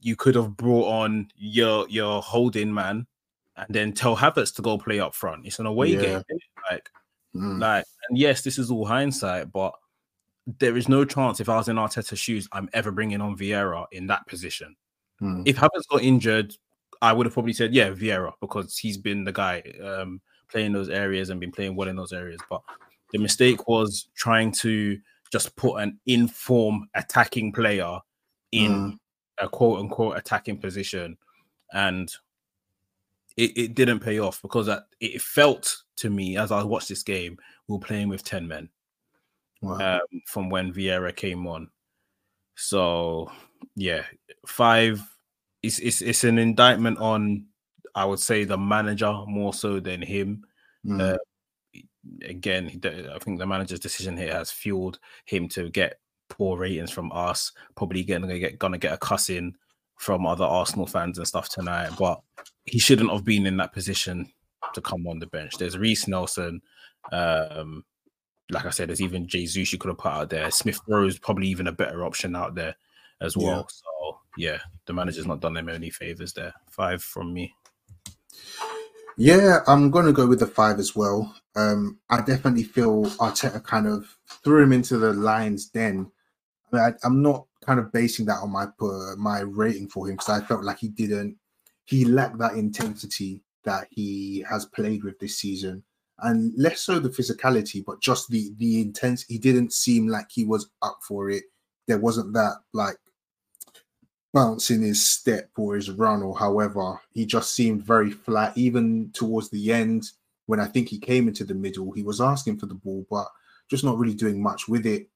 [0.00, 3.06] You could have brought on your your holding man,
[3.56, 5.46] and then tell Havertz to go play up front.
[5.46, 6.02] It's an away yeah.
[6.02, 6.22] game,
[6.70, 6.90] like,
[7.34, 7.60] mm.
[7.60, 9.72] like, and yes, this is all hindsight, but
[10.58, 13.86] there is no chance if I was in Arteta's shoes, I'm ever bringing on Vieira
[13.92, 14.74] in that position.
[15.20, 15.44] Mm.
[15.46, 16.52] If Havertz got injured,
[17.00, 20.88] I would have probably said, yeah, Vieira, because he's been the guy um, playing those
[20.88, 22.40] areas and been playing well in those areas.
[22.50, 22.62] But
[23.12, 24.98] the mistake was trying to
[25.30, 27.98] just put an inform attacking player
[28.52, 28.98] in mm.
[29.38, 31.16] a quote unquote attacking position.
[31.72, 32.12] And
[33.36, 34.68] it, it didn't pay off because
[35.00, 38.68] it felt to me as I watched this game, we were playing with 10 men
[39.62, 39.96] wow.
[39.96, 41.70] um, from when Vieira came on.
[42.56, 43.30] So,
[43.74, 44.02] yeah,
[44.46, 45.02] five
[45.62, 47.46] it's, it's it's an indictment on
[47.94, 50.44] I would say the manager more so than him.
[50.84, 51.14] Mm.
[51.14, 51.18] Uh,
[52.22, 57.12] again, I think the manager's decision here has fueled him to get poor ratings from
[57.12, 57.52] us.
[57.74, 59.54] Probably gonna get gonna get a cussing
[59.96, 61.90] from other Arsenal fans and stuff tonight.
[61.98, 62.20] But
[62.64, 64.32] he shouldn't have been in that position
[64.74, 65.56] to come on the bench.
[65.58, 66.62] There's Reiss Nelson.
[67.12, 67.84] Um,
[68.50, 70.50] like I said, there's even Jesus you could have put out there.
[70.50, 72.76] Smith Rowe is probably even a better option out there
[73.20, 73.58] as well.
[73.58, 73.64] Yeah.
[73.68, 76.52] So yeah, the manager's not done them any favors there.
[76.70, 77.54] Five from me.
[79.16, 81.34] Yeah, I'm going to go with the five as well.
[81.54, 86.10] Um, I definitely feel Arteta kind of threw him into the lion's den.
[86.72, 90.08] I mean, I, am not kind of basing that on my uh, my rating for
[90.08, 91.36] him because I felt like he didn't,
[91.84, 95.82] he lacked that intensity that he has played with this season,
[96.20, 99.24] and less so the physicality, but just the the intense.
[99.24, 101.44] He didn't seem like he was up for it.
[101.86, 102.96] There wasn't that like
[104.32, 106.98] bounce in his step or his run or however.
[107.12, 110.10] He just seemed very flat, even towards the end
[110.46, 111.92] when I think he came into the middle.
[111.92, 113.26] He was asking for the ball, but
[113.70, 115.08] just not really doing much with it.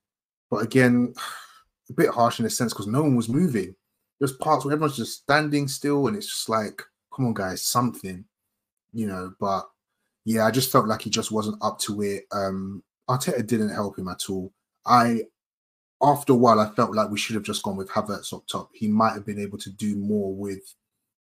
[0.51, 1.15] But again,
[1.91, 3.75] a bit harsh in a sense because no one was moving.
[4.19, 6.83] There's parts where everyone's just standing still, and it's just like,
[7.15, 8.25] come on, guys, something,
[8.93, 9.33] you know.
[9.39, 9.69] But
[10.25, 12.25] yeah, I just felt like he just wasn't up to it.
[12.33, 14.53] Um, Arteta didn't help him at all.
[14.87, 15.23] I
[16.03, 18.71] after a while, I felt like we should have just gone with Havertz up top.
[18.75, 20.75] He might have been able to do more with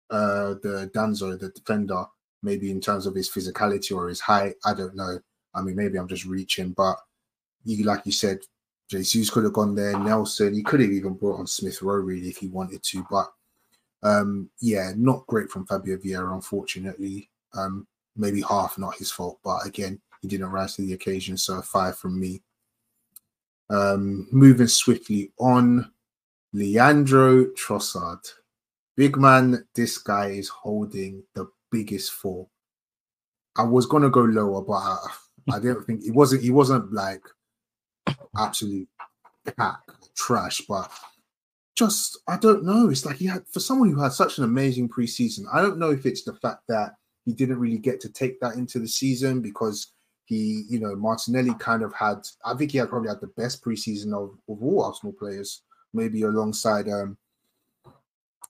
[0.09, 2.05] uh, the Danso, the defender,
[2.43, 4.55] maybe in terms of his physicality or his height.
[4.65, 5.19] I don't know.
[5.53, 6.97] I mean, maybe I'm just reaching, but
[7.63, 8.39] you, like you said,
[8.89, 9.97] Jesus could have gone there.
[9.99, 13.27] Nelson, he could have even brought on Smith Rowe really if he wanted to, but
[14.03, 17.29] Um, yeah, not great from Fabio Vieira, unfortunately.
[17.53, 21.35] Um, maybe half not his fault, but again, he didn't rise to the occasion.
[21.35, 22.43] So five from me.
[23.69, 25.91] Um, moving swiftly on,
[26.53, 28.23] Leandro Trossard.
[28.95, 32.49] Big man, this guy is holding the biggest fall.
[33.55, 34.97] I was gonna go lower, but I,
[35.53, 36.43] I didn't think it wasn't.
[36.43, 37.23] He wasn't like
[38.37, 38.87] absolute
[39.57, 39.79] pack
[40.15, 40.91] trash, but
[41.75, 42.89] just I don't know.
[42.89, 45.45] It's like he had for someone who had such an amazing preseason.
[45.51, 46.95] I don't know if it's the fact that
[47.25, 49.93] he didn't really get to take that into the season because
[50.25, 52.27] he, you know, Martinelli kind of had.
[52.43, 55.61] I think he had probably had the best preseason of, of all Arsenal players,
[55.93, 57.17] maybe alongside um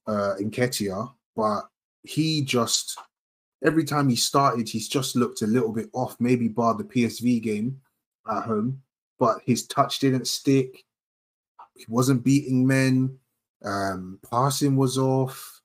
[0.08, 1.64] uh Nketiah, but
[2.04, 2.98] he just
[3.64, 7.42] every time he started, he's just looked a little bit off, maybe bar the PSV
[7.42, 7.82] game
[8.30, 8.82] at home,
[9.20, 10.86] but his touch didn't stick.
[11.76, 13.18] He wasn't beating men.
[13.64, 15.62] Um, passing was off.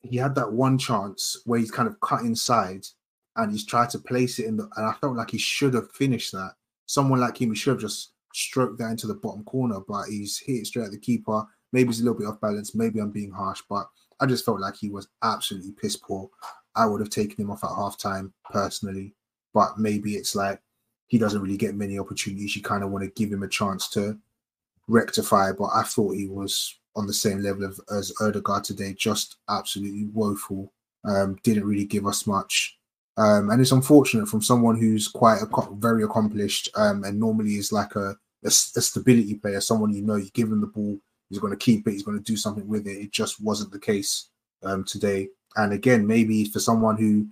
[0.00, 2.86] He had that one chance where he's kind of cut inside
[3.36, 5.90] and he's tried to place it in the and I felt like he should have
[5.92, 6.52] finished that.
[6.86, 10.38] Someone like him, he should have just stroked that into the bottom corner, but he's
[10.38, 11.44] hit it straight at the keeper.
[11.72, 12.74] Maybe he's a little bit off balance.
[12.74, 13.88] Maybe I'm being harsh, but
[14.20, 16.30] I just felt like he was absolutely piss poor.
[16.74, 19.14] I would have taken him off at halftime personally,
[19.54, 20.60] but maybe it's like
[21.08, 22.56] he doesn't really get many opportunities.
[22.56, 24.18] You kind of want to give him a chance to
[24.88, 29.36] rectify, but I thought he was on the same level of, as Odegaard today, just
[29.48, 30.72] absolutely woeful.
[31.04, 32.78] Um, didn't really give us much.
[33.16, 37.72] Um, and it's unfortunate from someone who's quite a, very accomplished um, and normally is
[37.72, 40.98] like a, a, a, stability player, someone you know, you give him the ball,
[41.28, 42.98] he's going to keep it, he's going to do something with it.
[42.98, 44.28] It just wasn't the case
[44.62, 45.28] um, today.
[45.56, 47.28] And again, maybe for someone who,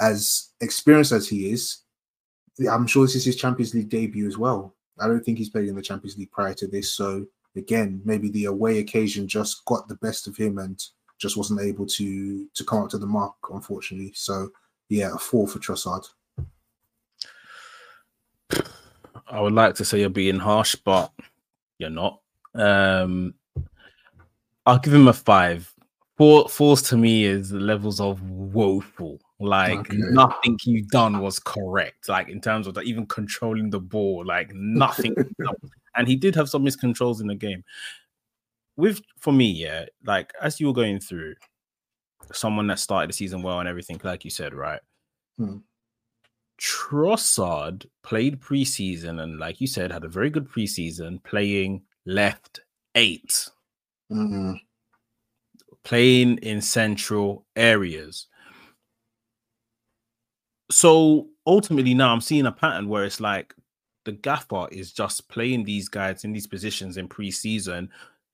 [0.00, 1.78] as experienced as he is,
[2.70, 4.74] I'm sure this is his Champions League debut as well.
[5.00, 6.92] I don't think he's played in the Champions League prior to this.
[6.92, 7.26] So
[7.56, 10.82] again, maybe the away occasion just got the best of him and
[11.18, 14.12] just wasn't able to to come up to the mark, unfortunately.
[14.14, 14.50] So
[14.88, 16.06] yeah, a four for Trossard.
[19.26, 21.12] I would like to say you're being harsh, but
[21.78, 22.20] you're not.
[22.54, 23.34] Um,
[24.68, 25.74] I'll give him a five.
[26.18, 29.18] Four, fours to me is levels of woeful.
[29.40, 29.96] Like okay.
[29.96, 32.08] nothing you've done was correct.
[32.08, 35.14] Like in terms of that, even controlling the ball, like nothing.
[35.96, 37.64] and he did have some miscontrols in the game.
[38.76, 41.36] With for me, yeah, like as you were going through,
[42.32, 44.80] someone that started the season well and everything, like you said, right?
[45.38, 45.58] Hmm.
[46.60, 52.60] Trossard played preseason and, like you said, had a very good preseason playing left
[52.94, 53.48] 8
[54.10, 54.54] mm-hmm
[55.88, 58.26] playing in central areas.
[60.70, 63.54] So ultimately, now I'm seeing a pattern where it's like
[64.04, 67.88] the gaffer is just playing these guys in these positions in preseason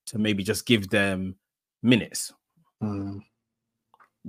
[0.07, 1.37] to maybe just give them
[1.83, 2.33] minutes.
[2.83, 3.23] Mm.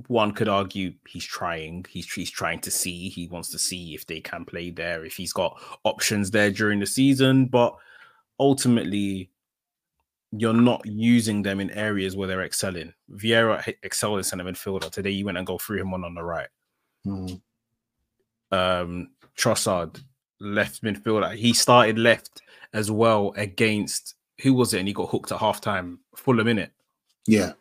[0.08, 1.86] One could argue he's trying.
[1.90, 3.10] He's he's trying to see.
[3.10, 6.80] He wants to see if they can play there, if he's got options there during
[6.80, 7.46] the season.
[7.46, 7.76] But
[8.40, 9.32] ultimately,
[10.40, 12.94] you're not using them in areas where they're excelling.
[13.12, 14.92] Vieira excelled in center midfielder.
[14.92, 16.48] Today you went and go through him on on the right.
[17.06, 17.42] Mm.
[18.52, 20.02] Um, Trossard
[20.40, 21.36] left midfielder.
[21.36, 22.42] He started left
[22.74, 24.80] as well against who was it?
[24.80, 25.98] And he got hooked at halftime.
[26.16, 26.72] full in minute.
[27.28, 27.54] Yeah.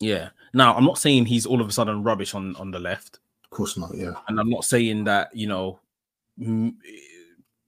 [0.00, 0.30] Yeah.
[0.52, 3.20] Now I'm not saying he's all of a sudden rubbish on on the left.
[3.44, 3.94] Of course not.
[3.94, 4.14] Yeah.
[4.28, 5.78] And I'm not saying that you know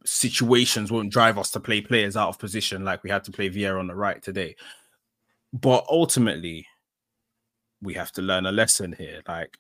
[0.05, 3.49] situations won't drive us to play players out of position like we had to play
[3.51, 4.57] Vieira on the right today.
[5.53, 6.67] But ultimately,
[7.83, 9.23] we have to learn a lesson here.
[9.27, 9.59] Like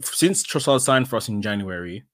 [0.00, 2.04] since Trossard signed for us in January,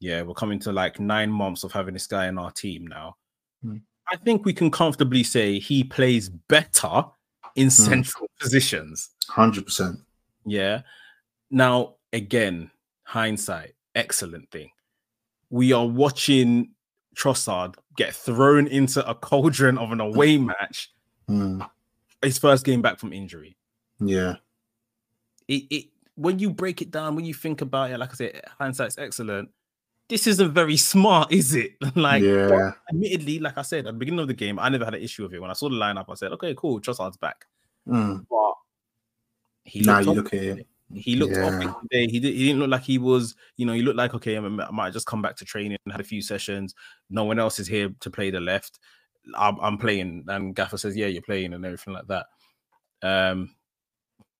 [0.00, 3.16] yeah, we're coming to like nine months of having this guy in our team now.
[3.64, 3.82] Mm.
[4.12, 7.04] I think we can comfortably say he plays better
[7.54, 7.72] in mm.
[7.72, 9.10] central positions.
[9.28, 10.00] Hundred percent.
[10.44, 10.82] Yeah.
[11.50, 12.70] Now, again,
[13.04, 14.70] hindsight, excellent thing.
[15.50, 16.70] We are watching
[17.20, 20.90] Trossard get thrown into a cauldron of an away match.
[21.28, 21.68] Mm.
[22.22, 23.56] His first game back from injury.
[23.98, 24.36] Yeah.
[25.46, 28.40] It, it when you break it down, when you think about it, like I said,
[28.58, 29.50] hindsight's excellent.
[30.08, 31.72] This isn't very smart, is it?
[31.94, 32.72] like, yeah.
[32.88, 35.24] admittedly, like I said at the beginning of the game, I never had an issue
[35.24, 35.40] with it.
[35.40, 37.46] When I saw the lineup, I said, okay, cool, Trossard's back.
[37.86, 38.26] Mm.
[38.28, 38.54] But
[39.64, 40.66] he now you look at it.
[40.94, 41.72] He looked yeah.
[41.82, 42.06] today.
[42.08, 44.40] He, did, he didn't look like he was, you know, he looked like, okay, I
[44.40, 46.74] might just come back to training and had a few sessions.
[47.08, 48.78] No one else is here to play the left.
[49.36, 50.24] I'm, I'm playing.
[50.28, 52.26] And Gaffer says, yeah, you're playing and everything like that.
[53.02, 53.54] Um,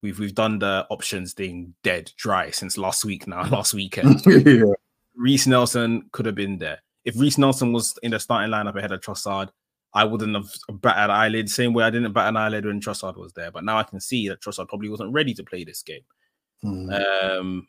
[0.03, 4.21] we've we've done the options thing dead dry since last week now, last weekend.
[4.27, 4.73] yeah.
[5.17, 6.81] Reiss Nelson could have been there.
[7.05, 9.51] If Reiss Nelson was in the starting lineup ahead of Trossard,
[9.93, 11.49] I wouldn't have batted an eyelid.
[11.49, 13.51] Same way I didn't bat an eyelid when Trossard was there.
[13.51, 16.03] But now I can see that Trossard probably wasn't ready to play this game.
[16.65, 17.39] Mm.
[17.39, 17.69] Um,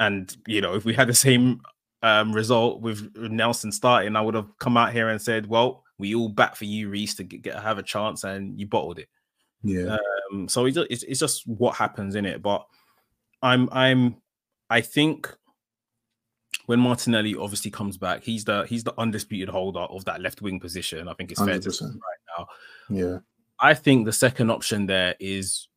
[0.00, 1.60] and you know, if we had the same
[2.02, 6.14] um, result with Nelson starting, I would have come out here and said, "Well, we
[6.14, 9.08] all bat for you, Reiss, to get, get have a chance, and you bottled it."
[9.62, 9.96] yeah.
[10.32, 12.42] Um, so it's, it's it's just what happens in it.
[12.42, 12.66] But
[13.42, 14.16] I'm I'm
[14.70, 15.34] I think
[16.66, 20.60] when Martinelli obviously comes back, he's the he's the undisputed holder of that left wing
[20.60, 21.08] position.
[21.08, 22.46] I think it's fair to say right now.
[22.90, 23.18] yeah.
[23.60, 25.68] I think the second option there is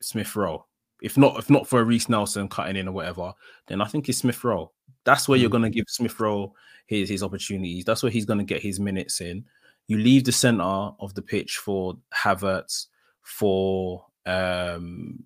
[0.00, 0.66] Smith Rowe.
[1.02, 3.32] If not, if not for Reiss Nelson cutting in or whatever,
[3.66, 4.70] then I think it's Smith Rowe.
[5.04, 5.52] That's where you're Mm.
[5.52, 6.54] going to give Smith Rowe
[6.86, 7.84] his his opportunities.
[7.84, 9.44] That's where he's going to get his minutes in.
[9.88, 10.62] You leave the center
[11.00, 12.86] of the pitch for Havertz,
[13.20, 15.24] for um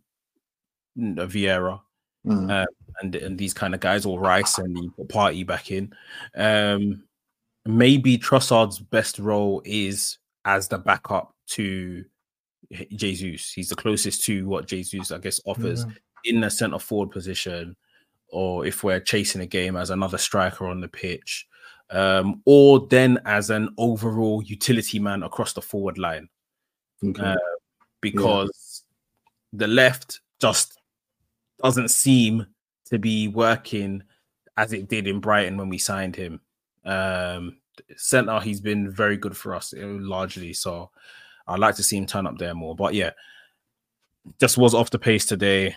[0.99, 1.81] Vieira,
[2.27, 2.51] Mm.
[2.51, 2.67] uh,
[3.03, 5.93] and and these kind of guys, or Rice, and you put Partey back in.
[6.35, 7.05] Um,
[7.67, 12.05] maybe Trossard's best role is as the backup to
[12.91, 13.53] Jesus.
[13.53, 15.93] He's the closest to what Jesus, I guess, offers Yeah.
[16.25, 17.77] in the centre forward position,
[18.29, 21.47] or if we're chasing a game as another striker on the pitch,
[21.91, 26.29] um, or then as an overall utility man across the forward line
[27.05, 27.23] Okay.
[27.23, 27.37] uh,
[28.01, 28.85] because
[29.53, 30.79] the left just
[31.63, 32.47] doesn't seem
[32.87, 34.03] to be working
[34.57, 36.41] as it did in Brighton when we signed him.
[36.85, 37.59] Um,
[37.97, 40.91] center, he's been very good for us uh, largely, so
[41.47, 42.75] I'd like to see him turn up there more.
[42.75, 43.11] But yeah,
[44.41, 45.77] just was off the pace today.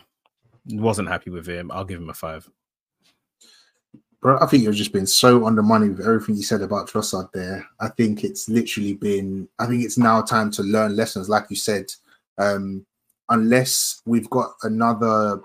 [0.66, 1.72] Wasn't happy with him.
[1.72, 2.50] I'll give him a five.
[4.22, 6.90] Bro, I think you've just been so on the money with everything you said about
[6.90, 7.66] Trossard there.
[7.80, 11.56] I think it's literally been, I think it's now time to learn lessons, like you
[11.56, 11.86] said.
[12.38, 12.86] Um,
[13.30, 15.40] unless we've got another,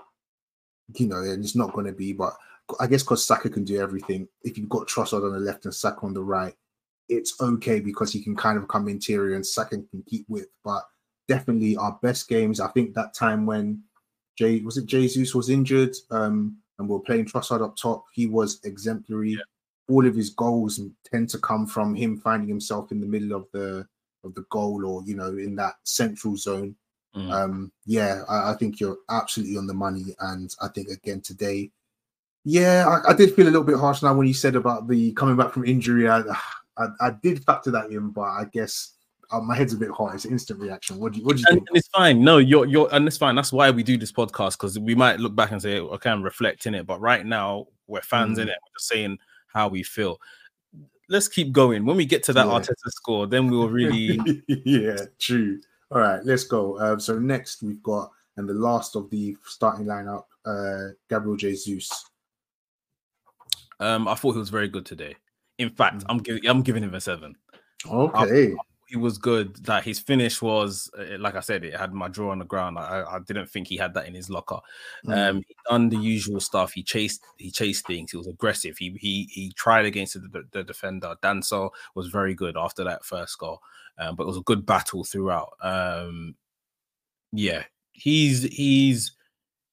[0.95, 2.33] you know, and it's not going to be, but
[2.79, 4.27] I guess because Saka can do everything.
[4.43, 6.55] If you've got Trossard on the left and Saka on the right,
[7.09, 10.47] it's okay because he can kind of come interior and second can keep with.
[10.63, 10.83] But
[11.27, 13.83] definitely our best games, I think that time when
[14.37, 18.03] Jay was it Jesus was injured, um, and we are playing Trossard up top.
[18.13, 19.39] He was exemplary.
[19.87, 23.47] All of his goals tend to come from him finding himself in the middle of
[23.53, 23.87] the
[24.23, 26.75] of the goal or you know in that central zone.
[27.15, 27.31] Mm.
[27.31, 31.71] Um, yeah, I, I think you're absolutely on the money, and I think again today,
[32.43, 35.13] yeah, I, I did feel a little bit harsh now when you said about the
[35.13, 36.09] coming back from injury.
[36.09, 36.23] I
[36.77, 38.91] I, I did factor that in, but I guess
[39.31, 40.13] uh, my head's a bit hot.
[40.15, 40.99] It's an instant reaction.
[40.99, 41.69] What do you what do you and, think?
[41.69, 42.23] and it's fine.
[42.23, 43.35] No, you're you're and it's fine.
[43.35, 46.21] That's why we do this podcast because we might look back and say, okay, I'm
[46.23, 46.85] reflecting it.
[46.85, 48.51] But right now, we're fans in Mm.
[48.51, 48.57] it.
[48.61, 49.17] We're just saying
[49.47, 50.19] how we feel.
[51.09, 51.85] Let's keep going.
[51.85, 52.51] When we get to that Yeah.
[52.53, 54.19] Arteta score, then we'll really
[54.65, 55.59] yeah, true.
[55.91, 56.79] All right, let's go.
[56.79, 61.89] Um, so next we've got and the last of the starting lineup, uh, Gabriel Jesus.
[63.79, 65.15] um I thought he was very good today.
[65.57, 66.05] In fact, Mm.
[66.09, 67.35] I'm giving I'm giving him a seven.
[67.89, 68.55] Okay,
[68.87, 69.55] He was good.
[69.65, 72.77] That his finish was uh, like I said, it had my draw on the ground.
[72.77, 74.59] I, I didn't think he had that in his locker.
[75.05, 75.29] Mm.
[75.29, 76.73] Um, he done the usual stuff.
[76.73, 78.11] He chased, he chased things.
[78.11, 78.77] He was aggressive.
[78.77, 81.15] He he he tried against the, the, the defender.
[81.23, 83.59] Danso was very good after that first goal,
[83.97, 85.53] um, but it was a good battle throughout.
[85.61, 86.35] Um,
[87.31, 89.13] yeah, he's he's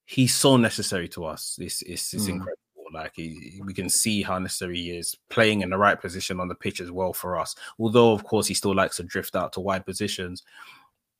[0.06, 1.58] he's so necessary to us.
[1.60, 2.28] It's it's, it's Mm.
[2.30, 2.61] incredible.
[2.92, 6.48] Like he, we can see how necessary he is playing in the right position on
[6.48, 7.54] the pitch as well for us.
[7.78, 10.42] Although of course he still likes to drift out to wide positions.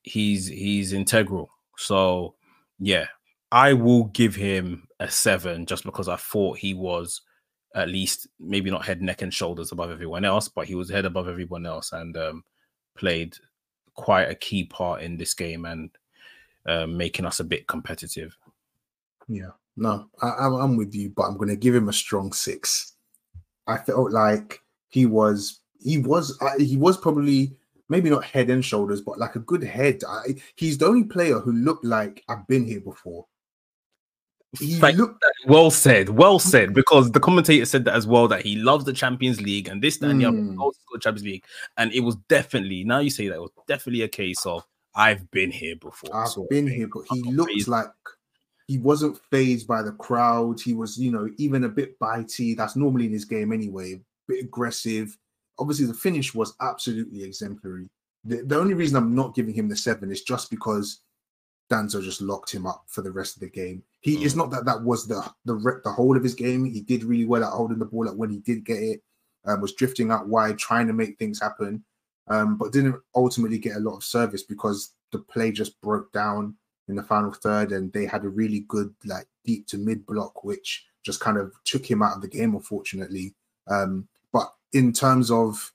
[0.03, 1.49] He's he's integral.
[1.77, 2.35] So
[2.79, 3.07] yeah,
[3.51, 7.21] I will give him a seven just because I thought he was
[7.75, 11.05] at least maybe not head, neck, and shoulders above everyone else, but he was head
[11.05, 12.43] above everyone else and um,
[12.95, 13.35] played
[13.95, 15.89] quite a key part in this game and
[16.67, 18.37] um, making us a bit competitive.
[19.27, 22.31] yeah, no, I, I'm I'm with you, but I'm going to give him a strong
[22.33, 22.93] six.
[23.67, 27.55] I felt like he was he was uh, he was probably
[27.89, 30.01] maybe not head and shoulders, but like a good head.
[30.07, 33.25] I, he's the only player who looked like I've been here before.
[34.59, 38.55] He looked Well said, well said, because the commentator said that as well that he
[38.55, 41.01] loves the Champions League and this, that, and the Mm.
[41.01, 41.43] Champions League.
[41.77, 44.63] And it was definitely, now you say that, it was definitely a case of
[44.93, 46.15] I've been here before.
[46.15, 47.67] I've of been here, but he phased.
[47.67, 47.89] like
[48.67, 50.59] he wasn't phased by the crowd.
[50.61, 52.55] He was, you know, even a bit bitey.
[52.55, 54.01] That's normally in his game anyway.
[54.27, 55.17] bit aggressive.
[55.59, 57.89] Obviously, the finish was absolutely exemplary.
[58.23, 61.01] The, the only reason I'm not giving him the seven is just because
[61.69, 63.83] Danso just locked him up for the rest of the game.
[64.01, 64.25] He Mm.
[64.25, 66.65] it's not that that was the the re- the whole of his game.
[66.65, 69.01] He did really well at holding the ball up when he did get it.
[69.45, 71.83] Um, was drifting out wide, trying to make things happen,
[72.29, 76.55] um, but didn't ultimately get a lot of service because the play just broke down
[76.87, 80.43] in the final third, and they had a really good like deep to mid block,
[80.43, 83.33] which just kind of took him out of the game, unfortunately.
[83.67, 85.71] Um, but in terms of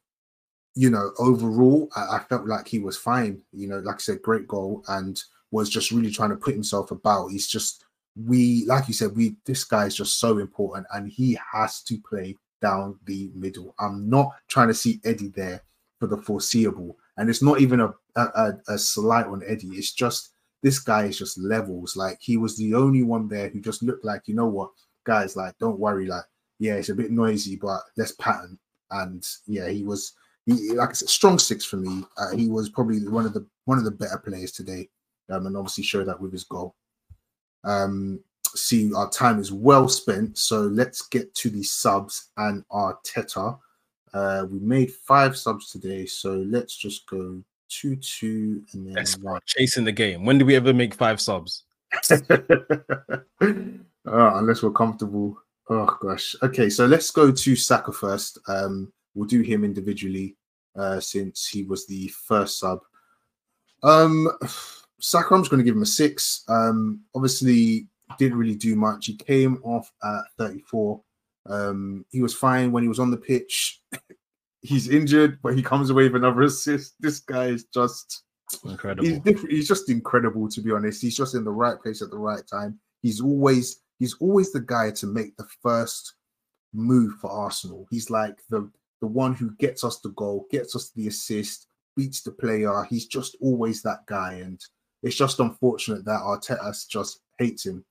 [0.75, 3.43] you know, overall, I, I, felt like he was fine.
[3.53, 6.93] You know, like I said, great goal and was just really trying to put himself
[6.93, 7.33] about.
[7.33, 7.85] He's just
[8.27, 11.99] we, like you said, we this guy is just so important and he has to
[12.09, 13.75] play down the middle.
[13.81, 15.63] I'm not trying to see Eddie there
[15.99, 19.69] for the foreseeable, and it's not even a a, a slight on Eddie.
[19.69, 20.31] It's just
[20.63, 21.97] this guy is just levels.
[21.97, 24.71] Like he was the only one there who just looked like, you know what,
[25.05, 26.25] guys, like don't worry, like
[26.59, 28.59] yeah, it's a bit noisy, but let's pattern.
[28.91, 30.15] And yeah, he was
[30.47, 32.05] he like I said, strong six for me.
[32.17, 34.89] Uh, he was probably one of the one of the better players today,
[35.31, 36.75] um, and obviously showed that with his goal.
[37.65, 38.21] Um,
[38.55, 43.59] see, our time is well spent, so let's get to the subs and Arteta.
[44.15, 49.41] Uh, we made five subs today, so let's just go two two and then one.
[49.47, 50.25] chasing the game.
[50.25, 51.65] When do we ever make five subs?
[52.11, 52.39] uh,
[54.05, 55.37] unless we're comfortable.
[55.69, 56.35] Oh gosh.
[56.43, 58.39] Okay, so let's go to Saka first.
[58.49, 60.37] Um, we'll do him individually
[60.77, 62.81] uh, since he was the first sub.
[63.83, 64.29] Um,
[65.01, 66.43] Saka, I'm just going to give him a six.
[66.49, 67.87] Um, obviously,
[68.19, 69.07] didn't really do much.
[69.07, 71.01] He came off at 34.
[71.47, 73.81] Um, he was fine when he was on the pitch.
[74.63, 76.95] He's injured, but he comes away with another assist.
[77.01, 78.23] This guy is just
[78.65, 79.09] incredible.
[79.09, 79.53] He's different.
[79.53, 81.03] He's just incredible, to be honest.
[81.03, 82.79] He's just in the right place at the right time.
[83.03, 86.15] He's always he's always the guy to make the first
[86.73, 87.87] move for Arsenal.
[87.91, 92.23] He's like the the one who gets us the goal, gets us the assist, beats
[92.23, 92.85] the player.
[92.89, 94.61] He's just always that guy, and
[95.03, 97.85] it's just unfortunate that Arteta just hates him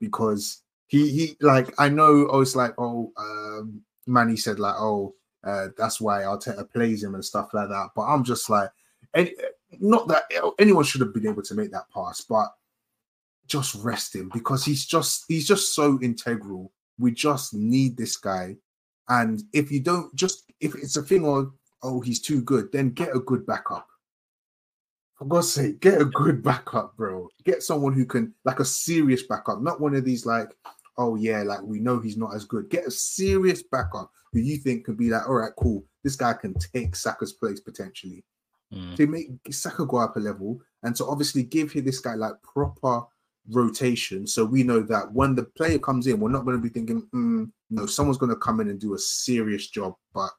[0.00, 5.14] because he he like I know I was like oh um Manny said like oh
[5.44, 7.90] uh, that's why Arteta plays him and stuff like that.
[7.96, 8.70] But I'm just like,
[9.14, 9.34] any,
[9.80, 10.24] not that
[10.58, 12.48] anyone should have been able to make that pass, but
[13.46, 16.72] just rest him because he's just he's just so integral.
[16.98, 18.56] We just need this guy,
[19.08, 22.90] and if you don't just if it's a thing or oh he's too good, then
[22.90, 23.88] get a good backup.
[25.16, 27.28] For God's sake, get a good backup, bro.
[27.44, 30.48] Get someone who can like a serious backup, not one of these like
[30.98, 32.68] oh yeah, like we know he's not as good.
[32.70, 35.84] Get a serious backup who you think could be like, all right, cool.
[36.02, 38.24] This guy can take Saka's place potentially.
[38.72, 38.96] Mm.
[38.96, 43.02] To make Saka go up a level and to obviously give this guy like proper
[43.50, 44.26] rotation.
[44.26, 47.06] So we know that when the player comes in, we're not going to be thinking,
[47.14, 49.94] mm, no, someone's going to come in and do a serious job.
[50.14, 50.30] But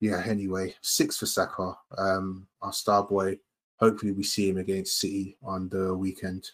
[0.00, 3.38] yeah, anyway, six for Saka, um, our star boy.
[3.76, 6.50] Hopefully, we see him against City on the weekend.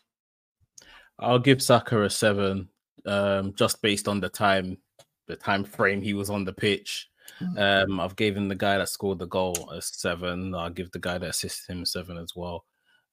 [1.19, 2.69] I'll give Saka a seven
[3.07, 4.79] um, just based on the time,
[5.27, 7.09] the time frame he was on the pitch.
[7.39, 7.59] Hmm.
[7.59, 10.55] Um, I've given the guy that scored the goal a seven.
[10.55, 12.65] I'll give the guy that assisted him a seven as well.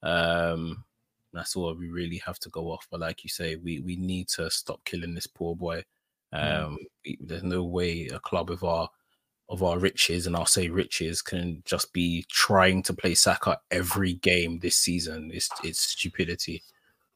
[0.02, 0.84] Um,
[1.32, 2.86] that's all we really have to go off.
[2.90, 5.84] But like you say, we we need to stop killing this poor boy.
[6.32, 6.38] Hmm.
[6.38, 7.16] Um, mm.
[7.20, 8.88] there's no way a club of our
[9.48, 14.14] of our riches, and I'll say riches, can just be trying to play Saka every
[14.14, 15.30] game this season.
[15.34, 16.62] It's it's stupidity.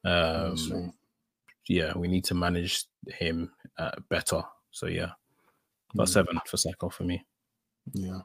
[0.05, 0.93] Um,
[1.69, 4.41] yeah, we need to manage him uh, better.
[4.71, 5.11] So yeah,
[5.93, 6.11] about mm.
[6.11, 7.23] seven for Saka for me.
[7.93, 8.21] Yeah,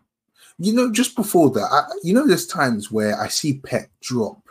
[0.59, 4.49] you know, just before that, I, you know, there's times where I see Pep drop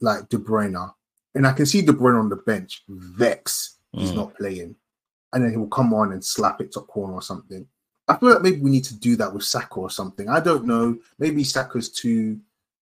[0.00, 0.92] like De Bruyne,
[1.34, 4.16] and I can see De Bruyne on the bench vex he's mm.
[4.16, 4.76] not playing,
[5.32, 7.66] and then he will come on and slap it top corner or something.
[8.06, 10.28] I feel like maybe we need to do that with Saka or something.
[10.28, 10.96] I don't know.
[11.18, 12.38] Maybe Saka's too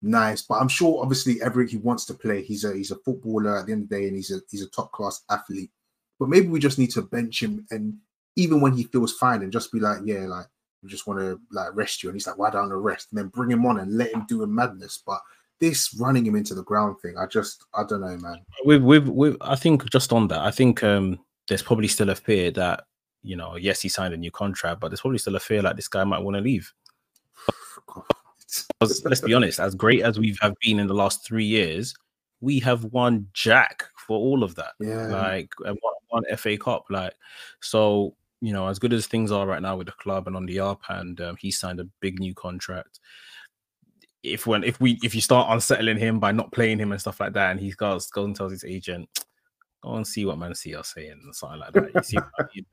[0.01, 0.41] nice.
[0.41, 2.41] But I'm sure, obviously, Everett he wants to play.
[2.41, 4.63] He's a he's a footballer at the end of the day, and he's a he's
[4.63, 5.71] a top class athlete.
[6.19, 7.95] But maybe we just need to bench him, and
[8.35, 10.47] even when he feels fine, and just be like, yeah, like
[10.83, 13.07] we just want to like rest you, and he's like, why don't I rest?
[13.11, 15.01] And then bring him on and let him do a madness.
[15.05, 15.21] But
[15.59, 18.41] this running him into the ground thing, I just I don't know, man.
[18.65, 22.15] With with with I think just on that, I think um there's probably still a
[22.15, 22.83] fear that
[23.21, 25.75] you know, yes, he signed a new contract, but there's probably still a fear like
[25.75, 26.71] this guy might want to leave.
[28.79, 31.93] Because let's be honest, as great as we have been in the last three years,
[32.41, 34.73] we have won Jack for all of that.
[34.79, 35.07] Yeah.
[35.07, 35.75] Like one,
[36.09, 36.85] one FA Cup.
[36.89, 37.13] Like
[37.61, 40.45] so, you know, as good as things are right now with the club and on
[40.45, 42.99] the up, and um, he signed a big new contract.
[44.23, 47.19] If when if we if you start unsettling him by not playing him and stuff
[47.19, 49.07] like that, and he goes goes and tells his agent,
[49.83, 51.91] go and see what Man City are saying and something like that.
[51.93, 52.17] You see,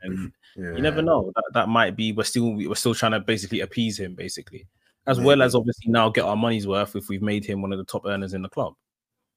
[0.03, 0.72] and yeah.
[0.77, 1.33] you never know.
[1.35, 4.66] That that might be we're still we're still trying to basically appease him, basically
[5.07, 5.27] as Maybe.
[5.27, 7.85] well as obviously now get our money's worth if we've made him one of the
[7.85, 8.75] top earners in the club.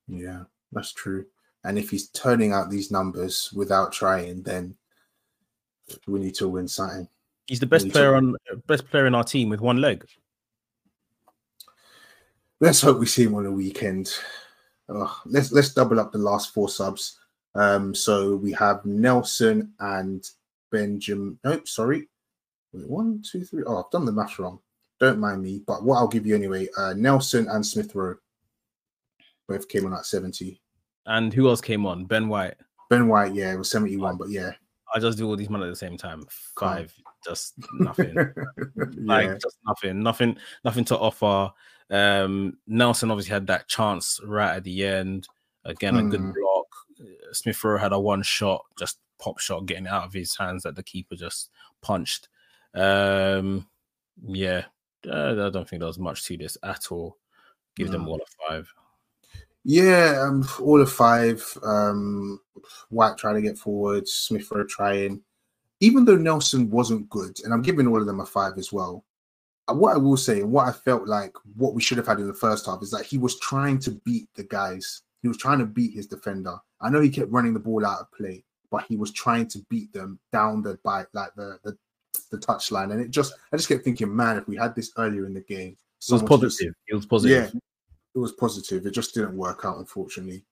[0.07, 1.25] Yeah, that's true.
[1.63, 4.75] And if he's turning out these numbers without trying, then
[6.07, 7.07] we need to win something.
[7.47, 8.35] He's the best player on
[8.67, 10.05] best player in our team with one leg.
[12.59, 14.13] Let's hope we see him on the weekend.
[14.87, 17.19] Oh, let's let's double up the last four subs.
[17.55, 20.23] Um, so we have Nelson and
[20.71, 21.39] Benjamin.
[21.43, 22.07] Nope, sorry.
[22.71, 23.63] Wait, one, two, three.
[23.65, 24.59] Oh, I've done the math wrong.
[24.99, 25.61] Don't mind me.
[25.65, 28.15] But what I'll give you anyway, uh, Nelson and Smith Rowe
[29.47, 30.61] both came on at 70.
[31.05, 32.05] And who else came on?
[32.05, 32.55] Ben White.
[32.89, 34.51] Ben White, yeah, it was 71, but yeah.
[34.93, 36.23] I just do all these men at the same time.
[36.59, 36.93] Five,
[37.25, 38.15] just nothing.
[38.97, 39.37] like yeah.
[39.41, 41.51] just nothing, nothing, nothing to offer.
[41.91, 45.27] Um, Nelson obviously had that chance right at the end.
[45.65, 46.33] Again, a good Mm.
[46.33, 46.65] block.
[47.33, 50.75] Smith Rowe had a one shot, just pop shot, getting out of his hands that
[50.75, 51.49] the keeper just
[51.81, 52.27] punched.
[52.73, 53.67] Um,
[54.27, 54.65] yeah,
[55.07, 57.17] uh, I don't think there was much to this at all.
[57.75, 58.73] Give them all a five.
[59.63, 61.45] Yeah, um, all of five.
[61.63, 62.39] Um,
[62.89, 65.21] White trying to get forward, Smith Rowe trying.
[65.79, 69.05] Even though Nelson wasn't good, and I'm giving all of them a five as well.
[69.69, 72.19] uh, What I will say, and what I felt like, what we should have had
[72.19, 75.03] in the first half is that he was trying to beat the guys.
[75.21, 76.57] He was trying to beat his defender.
[76.81, 79.59] I know he kept running the ball out of play, but he was trying to
[79.69, 81.77] beat them down the by like the the,
[82.31, 82.91] the touchline.
[82.91, 85.41] And it just, I just kept thinking, man, if we had this earlier in the
[85.41, 86.73] game, It was positive.
[86.87, 87.51] It was positive.
[87.53, 87.59] yeah,
[88.15, 88.85] it was positive.
[88.85, 90.43] It just didn't work out, unfortunately.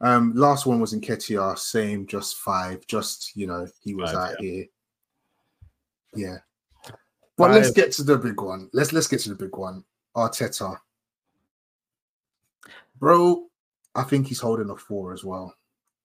[0.00, 2.86] Um, last one was Nketiah, same, just five.
[2.86, 4.66] Just you know, he was Five, out here.
[6.14, 6.36] Yeah.
[7.38, 8.68] But let's get to the big one.
[8.72, 9.84] Let's let's get to the big one.
[10.14, 10.76] Arteta.
[12.98, 13.46] Bro,
[13.94, 15.54] I think he's holding a four as well.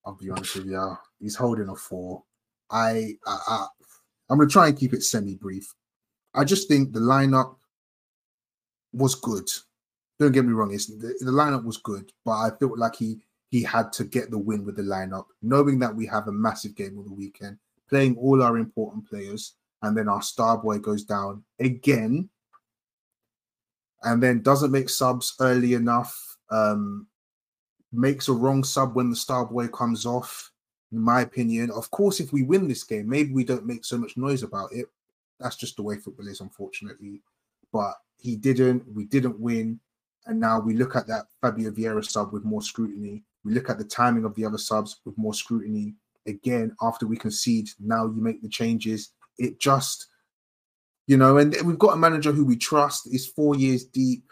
[0.05, 0.97] I'll be honest with you.
[1.19, 2.23] He's holding a four.
[2.69, 3.67] I, I, I
[4.31, 5.75] I'm gonna try and keep it semi-brief.
[6.33, 7.57] I just think the lineup
[8.93, 9.49] was good.
[10.19, 13.19] Don't get me wrong, it's the, the lineup was good, but I felt like he
[13.49, 16.75] he had to get the win with the lineup, knowing that we have a massive
[16.75, 17.57] game on the weekend,
[17.89, 22.29] playing all our important players, and then our star boy goes down again,
[24.03, 26.37] and then doesn't make subs early enough.
[26.49, 27.07] Um,
[27.91, 30.50] makes a wrong sub when the star boy comes off.
[30.91, 33.97] In my opinion, of course, if we win this game, maybe we don't make so
[33.97, 34.87] much noise about it.
[35.39, 37.21] That's just the way football is, unfortunately.
[37.71, 38.83] But he didn't.
[38.93, 39.79] We didn't win,
[40.25, 43.23] and now we look at that Fabio Vieira sub with more scrutiny.
[43.43, 45.95] We look at the timing of the other subs with more scrutiny.
[46.27, 49.13] Again, after we concede, now you make the changes.
[49.39, 50.07] It just,
[51.07, 53.07] you know, and we've got a manager who we trust.
[53.11, 54.25] Is four years deep.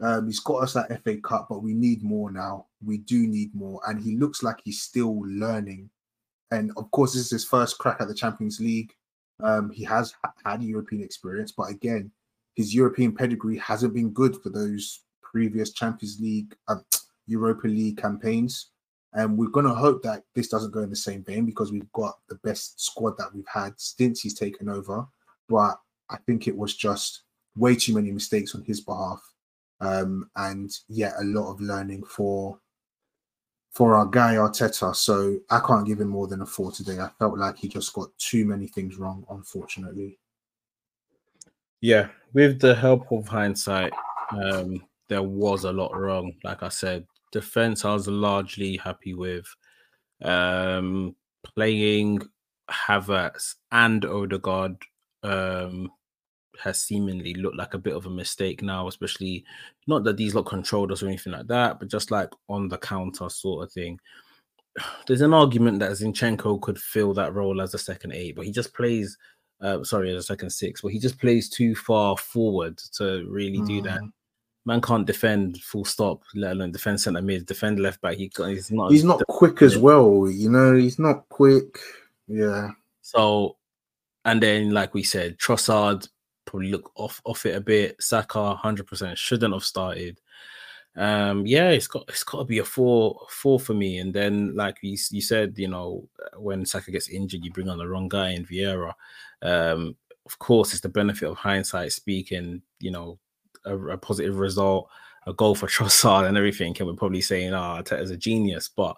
[0.00, 2.66] Um, he's got us that FA Cup, but we need more now.
[2.84, 5.90] We do need more, and he looks like he's still learning.
[6.50, 8.94] And of course, this is his first crack at the Champions League.
[9.42, 12.10] Um, he has had European experience, but again,
[12.54, 16.84] his European pedigree hasn't been good for those previous Champions League, um,
[17.26, 18.70] Europa League campaigns.
[19.12, 21.90] And we're going to hope that this doesn't go in the same vein because we've
[21.92, 25.06] got the best squad that we've had since he's taken over.
[25.48, 25.78] But
[26.10, 27.22] I think it was just
[27.56, 29.22] way too many mistakes on his behalf.
[29.80, 32.58] Um, and yeah, a lot of learning for
[33.76, 34.96] for our guy Arteta.
[34.96, 36.98] So I can't give him more than a four today.
[36.98, 40.18] I felt like he just got too many things wrong, unfortunately.
[41.82, 43.92] Yeah, with the help of hindsight,
[44.30, 46.32] um, there was a lot wrong.
[46.42, 49.46] Like I said, defense I was largely happy with.
[50.22, 52.22] Um, playing
[52.70, 54.78] Havertz and Odegaard
[55.22, 55.92] um,
[56.62, 59.44] has seemingly looked like a bit of a mistake now, especially
[59.86, 62.78] not that these lot controlled us or anything like that, but just like on the
[62.78, 63.98] counter sort of thing.
[65.06, 68.52] There's an argument that Zinchenko could fill that role as a second eight, but he
[68.52, 69.16] just plays
[69.60, 73.62] uh, sorry, as a second six, but he just plays too far forward to really
[73.62, 74.00] do that.
[74.00, 74.12] Mm.
[74.64, 78.16] Man can't defend full stop, let alone defend centre mid, defend left back.
[78.16, 78.90] He, he's not.
[78.90, 80.74] He's not quick as well, you know.
[80.74, 81.78] He's not quick.
[82.26, 82.70] Yeah,
[83.02, 83.56] So,
[84.24, 86.08] and then like we said, Trossard
[86.46, 88.02] probably look off off it a bit.
[88.02, 90.20] Saka, hundred percent shouldn't have started.
[90.96, 93.98] Um, yeah, it's got it's got to be a four four for me.
[93.98, 96.08] And then like you you said, you know,
[96.38, 98.94] when Saka gets injured, you bring on the wrong guy in Vieira.
[99.42, 102.62] Um, of course, it's the benefit of hindsight speaking.
[102.80, 103.18] You know,
[103.66, 104.88] a, a positive result,
[105.26, 108.68] a goal for Trossard and everything, and we're probably saying, "Ah, oh, is a genius."
[108.68, 108.96] But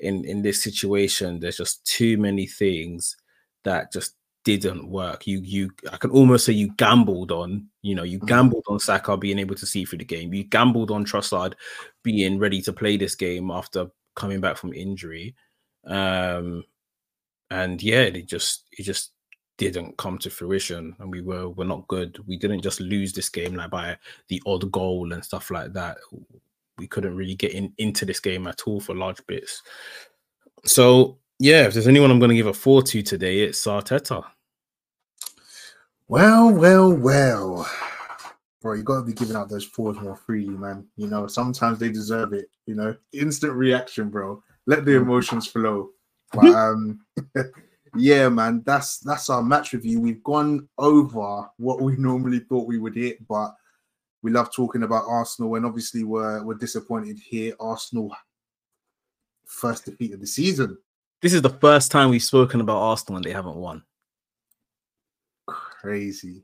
[0.00, 3.16] in in this situation, there's just too many things
[3.64, 4.14] that just
[4.56, 5.26] didn't work.
[5.26, 8.26] You you I can almost say you gambled on, you know, you Mhm.
[8.28, 10.32] gambled on Saka being able to see through the game.
[10.32, 11.54] You gambled on Trossard
[12.02, 15.34] being ready to play this game after coming back from injury.
[15.86, 16.64] Um
[17.50, 19.12] and yeah, it just it just
[19.58, 22.18] didn't come to fruition and we were were not good.
[22.26, 23.96] We didn't just lose this game like by
[24.28, 25.98] the odd goal and stuff like that.
[26.78, 29.62] We couldn't really get in into this game at all for large bits.
[30.64, 34.24] So yeah, if there's anyone I'm going to give a four to today, it's Arteta.
[36.08, 37.70] Well, well, well.
[38.62, 40.86] Bro, you gotta be giving out those fours more freely, man.
[40.96, 42.46] You know, sometimes they deserve it.
[42.64, 44.42] You know, instant reaction, bro.
[44.66, 45.90] Let the emotions flow.
[46.32, 47.00] But um,
[47.94, 50.00] yeah, man, that's that's our match review.
[50.00, 53.54] We've gone over what we normally thought we would hit, but
[54.22, 57.52] we love talking about Arsenal, and obviously we're we're disappointed here.
[57.60, 58.16] Arsenal
[59.44, 60.78] first defeat of the season.
[61.20, 63.82] This is the first time we've spoken about Arsenal and they haven't won.
[65.80, 66.42] Crazy,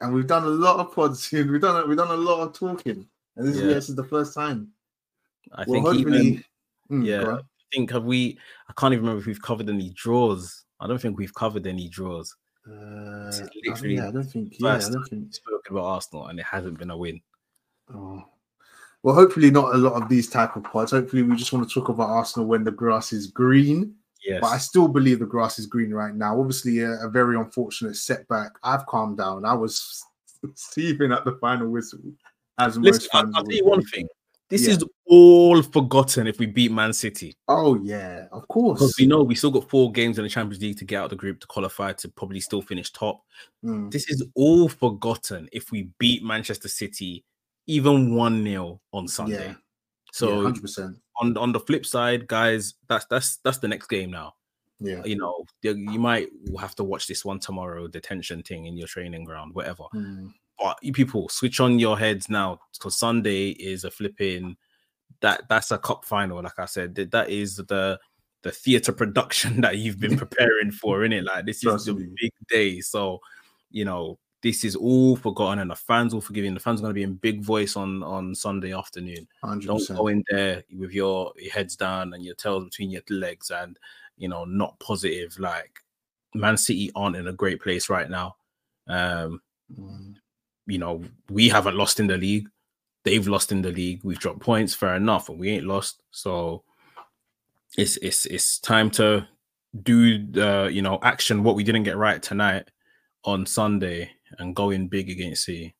[0.00, 1.30] and we've done a lot of pods.
[1.32, 3.06] We've done we've done a lot of talking,
[3.36, 3.62] and this, yeah.
[3.62, 4.68] is, this is the first time.
[5.52, 6.44] I well, think even
[6.90, 7.40] mm, yeah, I
[7.72, 8.38] think have we?
[8.68, 10.64] I can't even remember if we've covered any draws.
[10.80, 12.36] I don't think we've covered any draws.
[12.66, 13.32] Uh,
[13.64, 14.56] literally, I, I don't think.
[14.58, 17.20] Yeah, I don't think spoken about Arsenal, and it hasn't been a win.
[17.92, 18.22] Oh.
[19.02, 20.92] Well, hopefully not a lot of these type of pods.
[20.92, 23.96] Hopefully, we just want to talk about Arsenal when the grass is green.
[24.24, 24.40] Yes.
[24.40, 26.38] But I still believe the grass is green right now.
[26.38, 28.52] Obviously, a, a very unfortunate setback.
[28.62, 29.44] I've calmed down.
[29.44, 30.04] I was
[30.54, 32.00] seething at the final whistle.
[32.58, 34.08] As Listen, most I'll, I'll tell you one thing.
[34.48, 34.74] This yeah.
[34.74, 37.34] is all forgotten if we beat Man City.
[37.48, 38.80] Oh yeah, of course.
[38.80, 41.04] Because we know we still got four games in the Champions League to get out
[41.04, 43.22] of the group to qualify to probably still finish top.
[43.64, 43.90] Mm.
[43.90, 47.24] This is all forgotten if we beat Manchester City
[47.66, 49.48] even 1-0 on Sunday.
[49.48, 49.54] Yeah.
[50.12, 50.96] So yeah, 100%.
[51.20, 54.34] on on the flip side, guys, that's that's that's the next game now.
[54.78, 55.02] Yeah.
[55.04, 56.28] You know, you might
[56.58, 59.84] have to watch this one tomorrow, detention thing in your training ground, whatever.
[59.94, 60.32] Mm.
[60.58, 64.56] But you people switch on your heads now because Sunday is a flipping
[65.20, 66.42] that that's a cup final.
[66.42, 67.98] Like I said, that, that is the
[68.42, 71.24] the theater production that you've been preparing for, in it.
[71.24, 72.80] Like this is the big day.
[72.80, 73.20] So,
[73.70, 76.52] you know, this is all forgotten, and the fans will forgive you.
[76.52, 79.26] The fans are going to be in big voice on on Sunday afternoon.
[79.44, 79.66] 100%.
[79.66, 83.50] Don't go in there with your, your heads down and your tails between your legs,
[83.50, 83.78] and
[84.16, 85.38] you know, not positive.
[85.38, 85.78] Like
[86.34, 88.36] Man City aren't in a great place right now.
[88.88, 89.40] Um,
[89.78, 90.14] mm
[90.66, 92.48] you know, we haven't lost in the league.
[93.04, 94.00] They've lost in the league.
[94.04, 96.02] We've dropped points, fair enough, and we ain't lost.
[96.12, 96.62] So
[97.76, 99.26] it's it's it's time to
[99.82, 102.70] do the you know action what we didn't get right tonight
[103.24, 105.74] on Sunday and going big against City.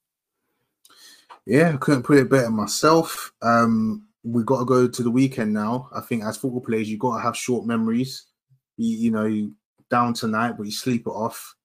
[1.47, 3.33] Yeah, couldn't put it better myself.
[3.43, 5.89] Um, we got to go to the weekend now.
[5.93, 8.27] I think as football players, you got to have short memories.
[8.77, 9.55] You, you know, you
[9.91, 11.57] down tonight, but you sleep it off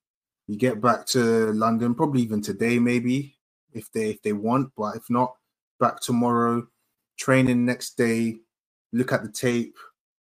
[0.48, 3.38] you get back to London, probably even today, maybe
[3.74, 5.36] if they if they want, but if not,
[5.80, 6.66] back tomorrow,
[7.20, 8.38] training next day,
[8.94, 9.76] look at the tape,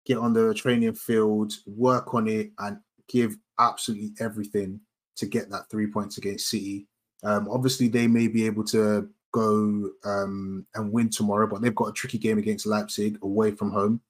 [0.06, 4.82] get on the training field, work on it, and give absolutely everything
[5.18, 6.88] to get that three points against City.
[7.24, 11.90] Um, obviously, they may be able to go um, and win tomorrow, but they've got
[11.90, 14.02] a tricky game against Leipzig away from home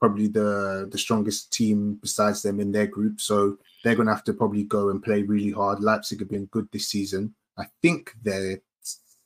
[0.00, 3.20] probably the the strongest team besides them in their group.
[3.20, 5.80] So they're going to have to probably go and play really hard.
[5.80, 7.34] Leipzig have been good this season.
[7.58, 8.60] I think they're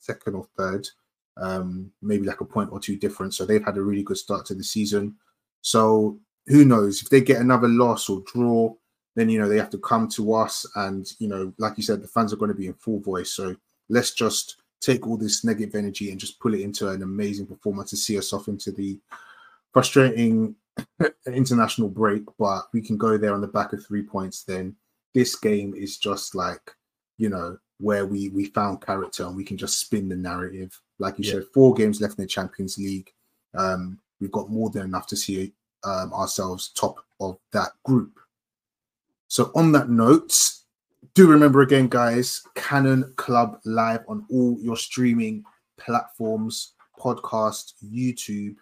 [0.01, 0.87] second or third,
[1.41, 3.33] um, maybe like a point or two different.
[3.33, 5.15] So they've had a really good start to the season.
[5.63, 8.75] So who knows if they get another loss or draw,
[9.15, 12.03] then you know they have to come to us, and you know, like you said,
[12.03, 13.31] the fans are going to be in full voice.
[13.31, 13.57] So
[13.89, 17.91] let's just take all this negative energy and just pull it into an amazing performance
[17.91, 18.99] to see us off into the
[19.73, 20.55] frustrating
[21.27, 24.43] international break, but we can go there on the back of three points.
[24.43, 24.77] Then
[25.15, 26.73] this game is just like
[27.17, 30.81] you know where we we found character and we can just spin the narrative.
[30.99, 31.35] Like you yeah.
[31.35, 33.13] said, four games left in the Champions League.
[33.55, 35.53] Um, we've got more than enough to see
[35.85, 38.19] um, ourselves top of that group.
[39.35, 40.33] So on that note,
[41.15, 45.43] do remember again, guys, Cannon Club live on all your streaming
[45.77, 48.55] platforms, podcast, YouTube.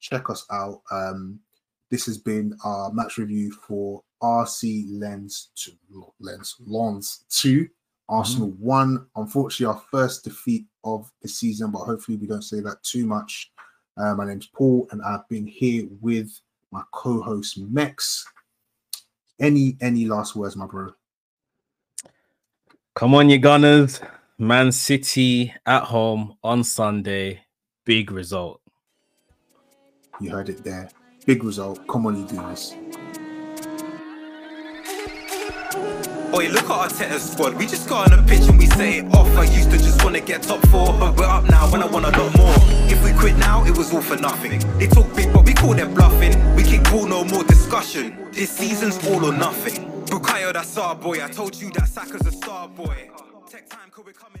[0.00, 0.82] Check us out.
[0.90, 1.40] Um,
[1.90, 5.72] this has been our match review for RC Lens to
[6.20, 7.66] Lens Lens 2.
[8.10, 8.62] Arsenal mm-hmm.
[8.62, 9.06] won.
[9.16, 13.50] Unfortunately, our first defeat of the season, but hopefully we don't say that too much.
[13.96, 16.38] Uh, my name's Paul, and I've been here with
[16.70, 18.24] my co-host Mekz.
[19.40, 20.92] Any any last words, my bro?
[22.94, 24.00] Come on, you Gunners!
[24.38, 27.42] Man City at home on Sunday.
[27.84, 28.60] Big result.
[30.20, 30.88] You heard it there.
[31.26, 31.86] Big result.
[31.88, 32.74] Come on, you Gooners.
[36.30, 37.54] Boy, look at Arteta's squad.
[37.54, 39.28] We just got on a pitch and we say it off.
[39.36, 41.86] I used to just want to get top four, but we're up now when I
[41.86, 42.54] want a lot more.
[42.92, 44.60] If we quit now, it was all for nothing.
[44.78, 46.34] They talk big, but we call them bluffing.
[46.54, 48.28] We kick ball, no more discussion.
[48.32, 49.90] This season's all or nothing.
[50.04, 51.24] Bukayo, that's our boy.
[51.24, 53.10] I told you that Saka's a star boy.
[53.48, 54.37] Tech time, we're coming at